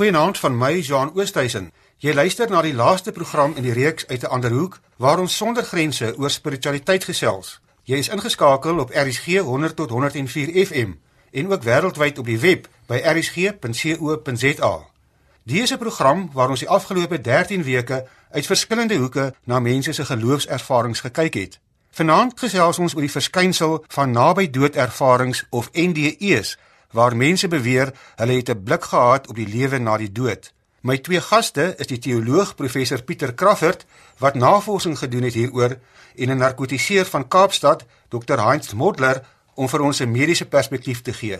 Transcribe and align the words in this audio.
Goeienaand 0.00 0.38
van 0.38 0.58
my, 0.58 0.78
Jean 0.78 1.10
Oosthuizen. 1.14 1.72
Jy 2.00 2.14
luister 2.14 2.48
na 2.48 2.62
die 2.64 2.72
laaste 2.72 3.12
program 3.12 3.52
in 3.60 3.66
die 3.66 3.72
reeks 3.76 4.06
uit 4.08 4.22
'n 4.22 4.32
ander 4.32 4.50
hoek 4.50 4.78
waar 4.96 5.18
ons 5.18 5.36
sonder 5.36 5.62
grense 5.62 6.14
oor 6.16 6.30
spiritualiteit 6.30 7.04
gesels. 7.04 7.60
Jy 7.84 7.96
is 7.96 8.08
ingeskakel 8.08 8.78
op 8.78 8.90
RSG 8.94 9.26
100 9.38 9.76
tot 9.76 9.90
104 9.90 10.66
FM 10.66 10.90
en 11.30 11.52
ook 11.52 11.62
wêreldwyd 11.62 12.18
op 12.18 12.24
die 12.24 12.38
web 12.38 12.68
by 12.86 12.96
rsg.co.za. 12.96 14.86
Hier 15.44 15.62
is 15.62 15.72
'n 15.72 15.78
program 15.78 16.30
waar 16.32 16.48
ons 16.48 16.60
die 16.60 16.68
afgelope 16.68 17.20
13 17.20 17.62
weke 17.62 18.06
uit 18.30 18.46
verskillende 18.46 18.96
hoeke 18.96 19.34
na 19.44 19.60
mense 19.60 19.92
se 19.92 20.04
geloofservarings 20.04 21.00
gekyk 21.00 21.34
het. 21.34 21.60
Vanaand 21.90 22.38
gesels 22.40 22.78
ons 22.78 22.94
oor 22.94 23.00
die 23.00 23.10
verskynsel 23.10 23.84
van 23.88 24.10
naby 24.10 24.50
dood 24.50 24.76
ervarings 24.76 25.44
of 25.50 25.68
NDE's 25.72 26.58
waar 26.90 27.16
mense 27.16 27.48
beweer 27.48 27.92
hulle 28.16 28.32
het 28.32 28.50
'n 28.50 28.62
blik 28.62 28.84
gehad 28.84 29.28
op 29.28 29.34
die 29.34 29.48
lewe 29.48 29.78
na 29.78 29.96
die 29.96 30.12
dood. 30.12 30.52
My 30.80 30.98
twee 30.98 31.20
gaste 31.20 31.74
is 31.76 31.86
die 31.86 31.98
teoloog 31.98 32.54
professor 32.54 33.02
Pieter 33.02 33.34
Crawford 33.34 33.84
wat 34.18 34.34
navorsing 34.34 34.98
gedoen 34.98 35.22
het 35.22 35.34
hieroor 35.34 35.76
en 36.16 36.30
'n 36.30 36.36
narkotiseer 36.36 37.04
van 37.04 37.28
Kaapstad 37.28 37.84
Dr 38.08 38.40
Heinz 38.40 38.72
Modler 38.72 39.22
om 39.54 39.68
vir 39.68 39.80
ons 39.80 40.00
'n 40.00 40.10
mediese 40.10 40.46
perspektief 40.46 41.02
te 41.02 41.12
gee. 41.12 41.38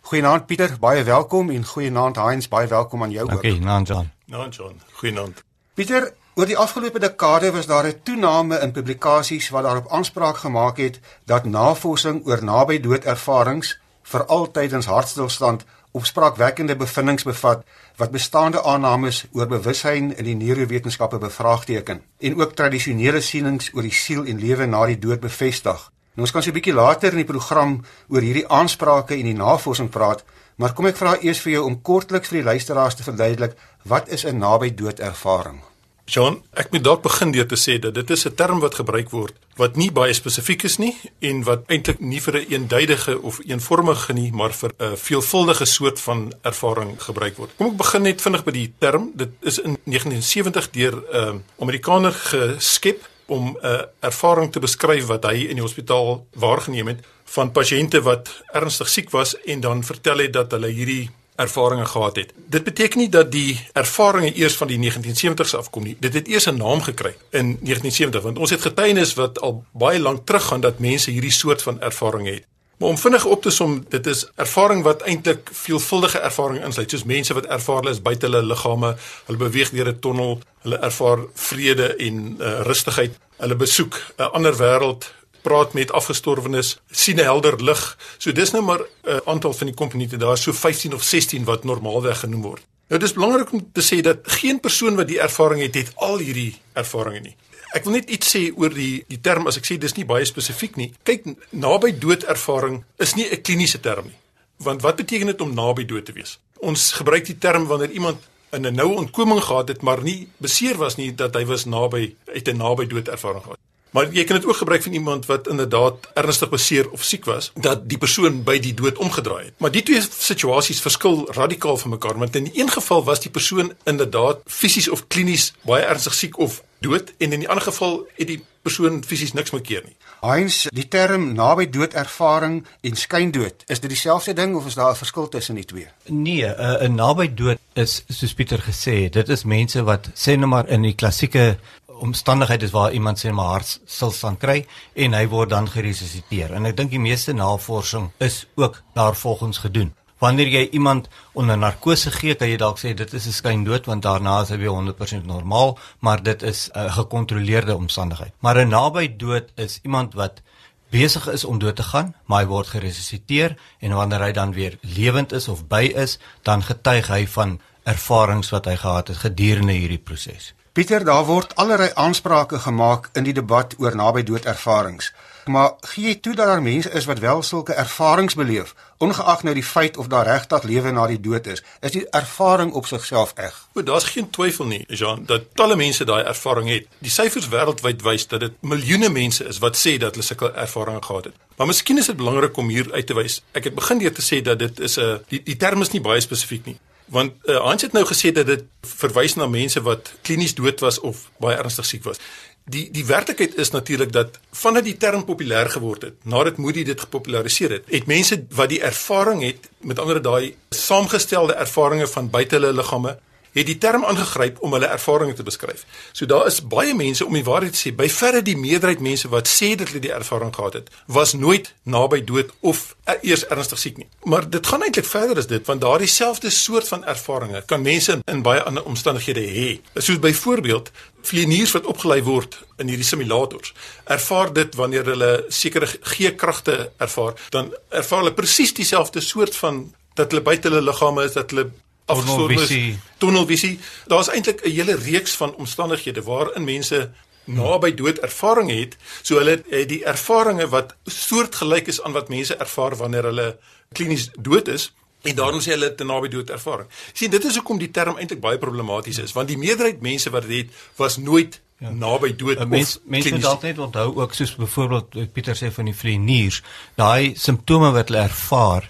Goeienaand 0.00 0.46
Pieter, 0.46 0.76
baie 0.80 1.02
welkom 1.04 1.50
en 1.50 1.64
goeienaand 1.64 2.16
Heinz, 2.16 2.48
baie 2.48 2.66
welkom 2.66 3.02
aan 3.02 3.10
jou 3.10 3.30
ook. 3.30 3.36
Okay, 3.36 3.58
naam 3.58 3.82
John. 3.82 4.10
Naam 4.26 4.50
John. 4.50 4.80
Goeienaand. 4.92 5.44
Pieter, 5.74 6.12
oor 6.34 6.46
die 6.46 6.58
afgelope 6.58 6.98
dekade 6.98 7.52
was 7.52 7.66
daar 7.66 7.86
'n 7.86 8.00
toename 8.02 8.58
in 8.58 8.72
publikasies 8.72 9.48
wat 9.48 9.62
daarop 9.62 9.90
aanspraak 9.90 10.36
gemaak 10.36 10.76
het 10.76 11.00
dat 11.24 11.44
navorsing 11.44 12.26
oor 12.26 12.44
naby 12.44 12.80
dood 12.80 13.04
ervarings 13.04 13.78
veral 14.12 14.50
tydens 14.50 14.88
hartstilstand 14.90 15.64
opspraakwekkende 15.98 16.76
bevindinge 16.78 17.26
bevat 17.26 17.64
wat 17.98 18.12
bestaande 18.14 18.62
aannames 18.62 19.24
oor 19.32 19.48
bewussyn 19.50 20.12
in 20.16 20.28
die 20.28 20.36
neurowetenskappe 20.38 21.18
bevraagteken 21.18 22.02
en 22.18 22.36
ook 22.42 22.54
tradisionele 22.58 23.20
sienings 23.20 23.72
oor 23.74 23.86
die 23.86 23.94
siel 24.02 24.26
en 24.26 24.42
lewe 24.42 24.66
na 24.66 24.84
die 24.86 24.98
dood 24.98 25.22
bevestig. 25.24 25.88
Nou 26.14 26.26
ons 26.26 26.34
kan 26.34 26.42
so 26.42 26.50
'n 26.50 26.58
bietjie 26.58 26.74
later 26.74 27.10
in 27.12 27.22
die 27.24 27.32
program 27.32 27.80
oor 28.08 28.20
hierdie 28.20 28.48
aansprake 28.48 29.14
en 29.14 29.24
die 29.30 29.34
navorsing 29.34 29.90
praat, 29.90 30.24
maar 30.56 30.74
kom 30.74 30.86
ek 30.86 30.96
vra 30.96 31.16
eers 31.20 31.40
vir 31.40 31.52
jou 31.52 31.64
om 31.64 31.82
kortliks 31.82 32.28
vir 32.28 32.42
die 32.42 32.50
luisteraars 32.50 32.94
te 32.94 33.02
verduidelik 33.02 33.56
wat 33.84 34.08
is 34.08 34.24
'n 34.24 34.38
naby 34.38 34.74
dood 34.74 35.00
ervaring? 35.00 35.69
John, 36.10 36.40
ek 36.58 36.72
moet 36.74 36.82
dalk 36.82 37.02
begin 37.04 37.30
deur 37.30 37.46
te 37.46 37.58
sê 37.60 37.78
dat 37.78 37.94
dit 37.94 38.10
is 38.10 38.26
'n 38.26 38.34
term 38.34 38.58
wat 38.60 38.74
gebruik 38.74 39.10
word 39.10 39.34
wat 39.60 39.76
nie 39.76 39.90
baie 39.92 40.14
spesifiek 40.16 40.64
is 40.64 40.78
nie 40.80 40.94
en 41.20 41.42
wat 41.44 41.68
eintlik 41.68 42.00
nie 42.00 42.20
vir 42.20 42.34
'n 42.34 42.40
een 42.40 42.52
eenduidige 42.52 43.20
of 43.22 43.40
eenvormige 43.44 44.12
nie, 44.12 44.32
maar 44.32 44.52
vir 44.52 44.72
'n 44.78 44.96
veelvuldige 44.96 45.64
soort 45.64 46.00
van 46.00 46.32
ervaring 46.42 47.02
gebruik 47.02 47.36
word. 47.36 47.50
Kom 47.56 47.66
ek 47.66 47.76
begin 47.76 48.02
net 48.02 48.22
vinnig 48.22 48.44
by 48.44 48.52
die 48.52 48.72
term. 48.78 49.12
Dit 49.14 49.30
is 49.42 49.58
in 49.58 49.76
1970 49.84 50.70
deur 50.70 50.94
'n 50.94 51.16
uh, 51.16 51.34
Amerikaner 51.60 52.12
geskep 52.12 53.08
om 53.26 53.56
'n 53.62 53.66
uh, 53.66 53.82
ervaring 54.00 54.52
te 54.52 54.60
beskryf 54.60 55.06
wat 55.06 55.24
hy 55.24 55.46
in 55.48 55.56
die 55.56 55.62
hospitaal 55.62 56.26
waargeneem 56.34 56.86
het 56.86 57.04
van 57.24 57.52
pasiënte 57.52 58.02
wat 58.02 58.42
ernstig 58.52 58.88
siek 58.88 59.10
was 59.10 59.36
en 59.44 59.60
dan 59.60 59.84
vertel 59.84 60.18
het 60.18 60.32
dat 60.32 60.50
hulle 60.50 60.68
hierdie 60.68 61.10
ervarings 61.40 61.90
gehad 61.90 62.16
het. 62.16 62.32
Dit 62.46 62.64
beteken 62.64 62.98
nie 62.98 63.08
dat 63.08 63.32
die 63.32 63.58
ervarings 63.72 64.36
eers 64.36 64.56
van 64.60 64.68
die 64.68 64.78
1970s 64.78 65.56
afkom 65.56 65.88
nie. 65.88 65.96
Dit 66.00 66.14
het 66.14 66.28
eers 66.28 66.46
'n 66.50 66.56
naam 66.56 66.82
gekry 66.82 67.14
in 67.30 67.58
1970 67.60 68.22
want 68.22 68.38
ons 68.38 68.50
het 68.50 68.60
getuienis 68.60 69.14
wat 69.14 69.40
al 69.40 69.64
baie 69.72 70.00
lank 70.00 70.26
terug 70.26 70.44
gaan 70.44 70.60
dat 70.60 70.78
mense 70.78 71.10
hierdie 71.10 71.32
soort 71.32 71.62
van 71.62 71.80
ervaring 71.80 72.26
het. 72.28 72.44
Maar 72.80 72.88
om 72.88 72.98
vinnig 72.98 73.24
op 73.24 73.42
te 73.42 73.50
som, 73.50 73.84
dit 73.88 74.06
is 74.06 74.30
ervaring 74.34 74.82
wat 74.82 75.02
eintlik 75.02 75.50
veelvuldige 75.52 76.18
ervaring 76.18 76.64
insluit, 76.64 76.90
soos 76.90 77.04
mense 77.04 77.34
wat 77.36 77.46
ervaar 77.46 77.82
hulle 77.82 77.90
is 77.90 78.00
buite 78.02 78.24
hulle 78.26 78.40
liggame, 78.42 78.94
hulle 79.26 79.38
beweeg 79.38 79.70
deur 79.70 79.88
'n 79.88 79.98
tonnel, 80.00 80.40
hulle 80.62 80.78
ervaar 80.78 81.18
vrede 81.34 81.96
en 81.96 82.36
uh, 82.38 82.60
rustigheid, 82.60 83.18
hulle 83.36 83.56
besoek 83.56 84.00
'n 84.16 84.32
ander 84.32 84.56
wêreld, 84.56 85.12
praat 85.42 85.72
met 85.72 85.92
afgestorwenes, 85.92 86.80
sien 86.90 87.16
'n 87.16 87.24
helder 87.24 87.62
lig. 87.62 87.98
So 88.18 88.32
dis 88.32 88.50
nou 88.50 88.62
maar 88.62 88.80
'n 88.80 89.08
uh, 89.08 89.16
aantal 89.24 89.52
van 89.52 89.66
die 89.66 89.76
komponente 89.76 90.16
daar, 90.16 90.38
so 90.38 90.52
15 90.52 90.94
of 90.94 91.02
16 91.02 91.44
wat 91.44 91.64
normaalweg 91.64 92.18
genoem 92.18 92.42
word. 92.42 92.62
Nou 92.88 93.00
dis 93.00 93.12
belangrik 93.12 93.52
om 93.52 93.68
te 93.72 93.82
sê 93.82 94.00
dat 94.00 94.18
geen 94.22 94.60
persoon 94.60 94.96
wat 94.96 95.06
die 95.08 95.20
ervaring 95.20 95.62
het, 95.62 95.74
het 95.74 95.92
al 95.94 96.18
hierdie 96.18 96.56
ervarings 96.72 97.22
nie. 97.22 97.36
Ek 97.70 97.84
wil 97.86 97.92
net 97.92 98.10
iets 98.10 98.32
sê 98.34 98.40
oor 98.58 98.72
die 98.74 99.04
die 99.06 99.20
term 99.22 99.46
as 99.46 99.60
ek 99.60 99.68
sê 99.68 99.76
dis 99.78 99.94
nie 99.94 100.06
baie 100.08 100.26
spesifiek 100.26 100.74
nie. 100.76 100.88
Kyk, 101.06 101.28
naby 101.54 101.92
dood 102.02 102.26
ervaring 102.26 102.82
is 102.98 103.14
nie 103.14 103.28
'n 103.30 103.42
kliniese 103.42 103.80
term 103.80 104.10
nie. 104.10 104.18
Want 104.58 104.82
wat 104.82 104.96
beteken 104.96 105.26
dit 105.26 105.40
om 105.40 105.54
naby 105.54 105.84
dood 105.84 106.04
te 106.04 106.12
wees? 106.12 106.38
Ons 106.58 106.92
gebruik 106.92 107.24
die 107.26 107.38
term 107.38 107.66
wanneer 107.66 107.90
iemand 107.90 108.18
in 108.52 108.66
'n 108.66 108.74
noue 108.74 108.96
ontkoming 108.96 109.42
gehad 109.42 109.68
het, 109.68 109.82
maar 109.82 110.02
nie 110.02 110.28
beseer 110.36 110.76
was 110.76 110.96
nie 110.96 111.14
dat 111.14 111.34
hy 111.34 111.44
was 111.44 111.64
naby 111.64 112.14
uit 112.34 112.48
'n 112.48 112.56
naby 112.56 112.86
dood 112.86 113.08
ervaring 113.08 113.42
gehad. 113.42 113.58
Maar 113.90 114.12
jy 114.14 114.24
kan 114.24 114.36
dit 114.36 114.46
ook 114.46 114.56
gebruik 114.56 114.82
van 114.82 114.92
iemand 114.92 115.26
wat 115.26 115.48
inderdaad 115.48 116.08
ernstig 116.14 116.48
beseer 116.48 116.90
of 116.90 117.04
siek 117.04 117.24
was, 117.24 117.50
dat 117.54 117.88
die 117.88 117.98
persoon 117.98 118.42
by 118.46 118.58
die 118.58 118.74
dood 118.74 118.98
omgedraai 118.98 119.44
het. 119.44 119.54
Maar 119.58 119.74
die 119.74 119.82
twee 119.82 120.00
situasies 120.00 120.80
verskil 120.80 121.26
radikaal 121.34 121.76
van 121.76 121.90
mekaar, 121.90 122.18
want 122.18 122.36
in 122.36 122.44
die 122.50 122.60
een 122.62 122.70
geval 122.70 123.04
was 123.04 123.20
die 123.20 123.30
persoon 123.30 123.72
inderdaad 123.84 124.42
fisies 124.46 124.88
of 124.88 125.06
klinies 125.06 125.52
baie 125.62 125.84
ernstig 125.84 126.14
siek 126.14 126.38
of 126.38 126.62
dood 126.80 127.12
en 127.18 127.32
in 127.32 127.42
die 127.44 127.48
ander 127.48 127.64
geval 127.64 128.06
het 128.16 128.26
die 128.30 128.40
persoon 128.64 129.00
fisies 129.04 129.32
niks 129.32 129.52
meer 129.54 129.62
keer 129.64 129.84
nie. 129.84 129.96
Heinz, 130.20 130.66
die 130.76 130.84
term 130.92 131.30
naby 131.36 131.66
dood 131.72 131.94
ervaring 131.96 132.60
en 132.84 132.98
skyndood, 132.98 133.64
is 133.72 133.80
dit 133.80 133.92
dieselfde 133.92 134.34
ding 134.36 134.56
of 134.56 134.66
is 134.68 134.76
daar 134.76 134.92
'n 134.92 135.00
verskil 135.00 135.28
tussen 135.28 135.54
die 135.54 135.64
twee? 135.64 135.88
Nee, 136.06 136.46
eh, 136.46 136.88
'n 136.88 136.94
naby 136.94 137.34
dood 137.34 137.58
is 137.74 138.04
soos 138.08 138.34
Pieter 138.34 138.58
gesê 138.58 139.04
het, 139.04 139.12
dit 139.12 139.28
is 139.28 139.44
mense 139.44 139.82
wat 139.82 140.10
sê 140.14 140.36
nou 140.36 140.46
maar 140.46 140.68
in 140.68 140.82
die 140.82 140.94
klassieke 140.94 141.58
omstandigheid 142.00 142.62
is 142.62 142.74
waar 142.74 142.92
iemand 142.92 143.20
sê 143.20 143.32
maar 143.32 143.54
hartstilstand 143.54 144.40
kry 144.40 144.64
en 144.94 145.14
hy 145.14 145.26
word 145.28 145.50
dan 145.52 145.68
geresusciteer. 145.68 146.54
En 146.56 146.66
ek 146.66 146.76
dink 146.76 146.90
die 146.90 147.02
meeste 147.02 147.32
navorsing 147.36 148.10
is 148.18 148.46
ook 148.56 148.82
daarvolgens 148.94 149.58
gedoen. 149.58 149.92
Wanneer 150.20 150.50
jy 150.52 150.68
iemand 150.76 151.08
onder 151.32 151.56
narkose 151.58 152.10
gee, 152.12 152.34
kan 152.36 152.50
jy 152.50 152.58
dalk 152.60 152.78
sê 152.78 152.92
dit 152.94 153.12
is 153.16 153.26
'n 153.26 153.32
skyndood 153.32 153.86
want 153.86 154.02
daarna 154.02 154.42
is 154.42 154.50
hy 154.50 154.58
weer 154.58 154.74
100% 154.76 155.26
normaal, 155.26 155.78
maar 156.00 156.22
dit 156.22 156.42
is 156.42 156.70
'n 156.74 156.90
gekontroleerde 156.90 157.76
omstandigheid. 157.76 158.32
Maar 158.40 158.58
'n 158.58 158.68
naby 158.68 159.16
dood 159.16 159.48
is 159.56 159.78
iemand 159.82 160.14
wat 160.14 160.42
besig 160.90 161.28
is 161.28 161.44
om 161.44 161.58
dood 161.58 161.76
te 161.76 161.82
gaan, 161.82 162.14
maar 162.26 162.42
hy 162.42 162.46
word 162.46 162.66
geresusciteer 162.66 163.56
en 163.78 163.92
wanneer 163.92 164.20
hy 164.20 164.32
dan 164.32 164.52
weer 164.52 164.78
lewend 164.80 165.32
is 165.32 165.48
of 165.48 165.66
by 165.66 165.92
is, 165.94 166.18
dan 166.42 166.62
getuig 166.62 167.06
hy 167.08 167.26
van 167.26 167.60
ervarings 167.82 168.50
wat 168.50 168.64
hy 168.64 168.76
gehad 168.76 169.08
het 169.08 169.16
gedurende 169.16 169.72
hierdie 169.72 170.02
proses. 170.02 170.52
Pieter, 170.72 171.04
daar 171.04 171.24
word 171.26 171.56
allerlei 171.58 171.90
aansprake 171.94 172.58
gemaak 172.58 173.08
in 173.18 173.24
die 173.26 173.32
debat 173.34 173.72
oor 173.82 173.96
naby 173.98 174.22
dood 174.22 174.44
ervarings. 174.46 175.08
Maar 175.50 175.72
gee 175.90 176.04
jy 176.04 176.18
toe 176.22 176.34
dat 176.38 176.46
daar 176.46 176.62
mense 176.62 176.90
is 176.94 177.08
wat 177.10 177.18
wel 177.18 177.40
sulke 177.42 177.74
ervarings 177.74 178.36
beleef, 178.38 178.74
ongeag 179.02 179.42
nou 179.42 179.54
die 179.54 179.64
feit 179.66 179.96
of 179.96 180.06
daar 180.06 180.28
regtig 180.30 180.62
lewe 180.70 180.92
na 180.94 181.08
die 181.10 181.18
dood 181.20 181.48
is? 181.50 181.64
Is 181.82 181.96
die 181.96 182.04
ervaring 182.14 182.70
op 182.78 182.86
sigself 182.86 183.32
eg? 183.34 183.56
O, 183.74 183.82
daar's 183.82 184.06
geen 184.14 184.28
twyfel 184.30 184.68
nie, 184.70 184.84
Jean, 184.86 185.24
dat 185.26 185.48
talle 185.58 185.74
mense 185.76 186.06
daai 186.06 186.22
ervaring 186.22 186.70
het. 186.70 186.86
Die 187.02 187.10
syfers 187.10 187.48
wêreldwyd 187.50 188.06
wys 188.06 188.28
dat 188.30 188.44
dit 188.46 188.54
miljoene 188.62 189.10
mense 189.10 189.48
is 189.50 189.58
wat 189.58 189.80
sê 189.80 189.96
dat 189.98 190.14
hulle 190.14 190.28
sulke 190.28 190.52
ervarings 190.54 191.06
gehad 191.06 191.32
het. 191.32 191.42
Maar 191.58 191.72
miskien 191.72 191.98
is 191.98 192.12
dit 192.12 192.20
belangrik 192.22 192.62
om 192.62 192.70
hier 192.70 192.92
uit 192.92 193.10
te 193.10 193.18
wys. 193.18 193.40
Ek 193.58 193.66
het 193.66 193.74
begin 193.74 193.98
deur 193.98 194.14
te 194.14 194.22
sê 194.22 194.38
dat 194.38 194.62
dit 194.62 194.86
is 194.86 194.98
'n 194.98 195.18
die, 195.34 195.42
die 195.42 195.56
term 195.56 195.82
is 195.82 195.90
nie 195.90 196.00
baie 196.00 196.20
spesifiek 196.20 196.66
nie 196.66 196.78
want 197.10 197.32
uh, 197.44 197.58
Hans 197.64 197.82
het 197.82 197.92
nou 197.92 198.04
gesê 198.06 198.32
dat 198.32 198.46
dit 198.46 198.64
verwys 199.00 199.34
na 199.34 199.46
mense 199.50 199.82
wat 199.82 200.12
klinies 200.22 200.54
dood 200.54 200.80
was 200.80 201.00
of 201.00 201.26
baie 201.42 201.56
ernstig 201.58 201.88
siek 201.88 202.04
was. 202.06 202.22
Die 202.70 202.86
die 202.94 203.06
werklikheid 203.06 203.56
is 203.58 203.72
natuurlik 203.74 204.12
dat 204.14 204.38
vandat 204.62 204.86
die 204.86 204.96
term 204.96 205.24
populêr 205.26 205.70
geword 205.74 206.06
het, 206.06 206.18
nadat 206.24 206.60
Moody 206.62 206.84
dit 206.86 207.00
gepopulariseer 207.00 207.78
het, 207.78 207.88
het 207.90 208.06
mense 208.06 208.44
wat 208.54 208.70
die 208.70 208.82
ervaring 208.82 209.42
het, 209.42 209.66
met 209.80 209.98
ander 209.98 210.22
daai 210.22 210.54
saamgestelde 210.70 211.58
ervarings 211.58 212.14
van 212.14 212.30
buite 212.30 212.58
hulle 212.58 212.72
liggame 212.72 213.16
het 213.52 213.66
die 213.66 213.78
term 213.78 214.04
aangegryp 214.04 214.60
om 214.64 214.72
hulle 214.76 214.86
ervarings 214.86 215.36
te 215.36 215.46
beskryf. 215.46 215.84
So 216.12 216.26
daar 216.26 216.46
is 216.46 216.60
baie 216.62 216.94
mense 216.94 217.26
om 217.26 217.34
die 217.34 217.44
waarheid 217.44 217.74
te 217.74 217.80
sê, 217.80 217.92
by 217.96 218.08
verre 218.12 218.42
die 218.46 218.56
meerderheid 218.56 219.02
mense 219.04 219.28
wat 219.32 219.50
sê 219.50 219.72
dat 219.78 219.90
hulle 219.90 220.02
die 220.04 220.14
ervaring 220.14 220.54
gehad 220.54 220.78
het, 220.78 220.90
was 221.06 221.34
nooit 221.34 221.72
naby 221.82 222.22
dood 222.24 222.52
of 222.60 222.94
eers 223.20 223.46
ernstig 223.50 223.78
siek 223.82 224.00
nie. 224.00 224.08
Maar 224.24 224.48
dit 224.50 224.66
gaan 224.66 224.82
eintlik 224.86 225.08
verder 225.08 225.42
as 225.42 225.50
dit, 225.50 225.66
want 225.66 225.82
daardie 225.82 226.10
selfde 226.10 226.50
soort 226.54 226.88
van 226.88 227.04
ervarings 227.04 227.66
kan 227.66 227.82
mense 227.82 228.20
in 228.30 228.42
baie 228.46 228.62
ander 228.62 228.86
omstandighede 228.86 229.44
hê. 229.54 229.68
Soos 229.98 230.20
byvoorbeeld 230.22 230.90
vlieëniers 231.26 231.74
wat 231.76 231.88
opgelei 231.90 232.22
word 232.24 232.56
in 232.80 232.88
hierdie 232.88 233.06
simulators. 233.06 233.74
Ervaar 234.08 234.52
dit 234.56 234.74
wanneer 234.78 235.10
hulle 235.12 235.30
sekere 235.48 235.88
G-kragte 235.90 236.92
ervaar, 236.98 237.36
dan 237.54 237.74
ervaar 237.88 238.24
hulle 238.24 238.36
presies 238.36 238.74
dieselfde 238.76 239.20
soort 239.24 239.56
van 239.56 239.88
dat 240.14 240.32
hulle 240.32 240.44
buite 240.44 240.68
hulle 240.68 240.82
liggame 240.84 241.24
is 241.24 241.36
dat 241.36 241.52
hulle 241.52 241.70
tunnelvisie. 242.14 242.98
Tunnelvisie. 243.18 243.78
Daar's 244.06 244.28
eintlik 244.28 244.64
'n 244.64 244.70
hele 244.70 244.94
reeks 244.94 245.36
van 245.36 245.54
omstandighede 245.54 246.22
waarin 246.22 246.64
mense 246.64 247.10
naby 247.44 247.94
dood 247.94 248.18
ervaring 248.18 248.70
het, 248.70 248.96
so 249.22 249.36
hulle 249.36 249.62
het 249.68 249.88
die 249.88 250.04
ervarings 250.04 250.70
wat 250.70 250.96
soortgelyk 251.04 251.86
is 251.86 252.02
aan 252.02 252.12
wat 252.12 252.28
mense 252.28 252.56
ervaar 252.56 252.96
wanneer 252.96 253.22
hulle 253.22 253.58
klinies 253.92 254.30
dood 254.38 254.68
is, 254.68 254.92
En 255.22 255.34
daarom 255.36 255.60
sê 255.60 255.74
hulle 255.74 255.94
te 255.94 256.04
naby 256.04 256.30
dood 256.32 256.50
ervaring. 256.50 256.88
Sien, 257.12 257.30
dit 257.30 257.44
is 257.44 257.58
hoekom 257.60 257.78
die 257.80 257.90
term 257.92 258.16
eintlik 258.16 258.40
baie 258.40 258.58
problematies 258.58 259.18
is, 259.20 259.34
want 259.36 259.50
die 259.52 259.58
meerderheid 259.60 260.00
mense 260.00 260.30
wat 260.32 260.46
dit 260.48 260.62
het, 260.62 260.78
was 260.96 261.18
nooit 261.20 261.58
ja. 261.80 261.90
naby 261.90 262.32
dood 262.36 262.60
of 262.60 262.70
mense 262.70 263.00
moet 263.04 263.44
altyd 263.44 263.78
onthou 263.78 264.06
ook 264.16 264.34
soos 264.34 264.54
byvoorbeeld 264.56 265.32
Pieter 265.34 265.58
sê 265.58 265.68
van 265.74 265.90
die 265.90 265.96
vleeniers, 265.96 266.62
daai 266.96 267.34
simptome 267.36 267.92
wat 267.96 268.08
hulle 268.08 268.24
ervaar 268.30 268.88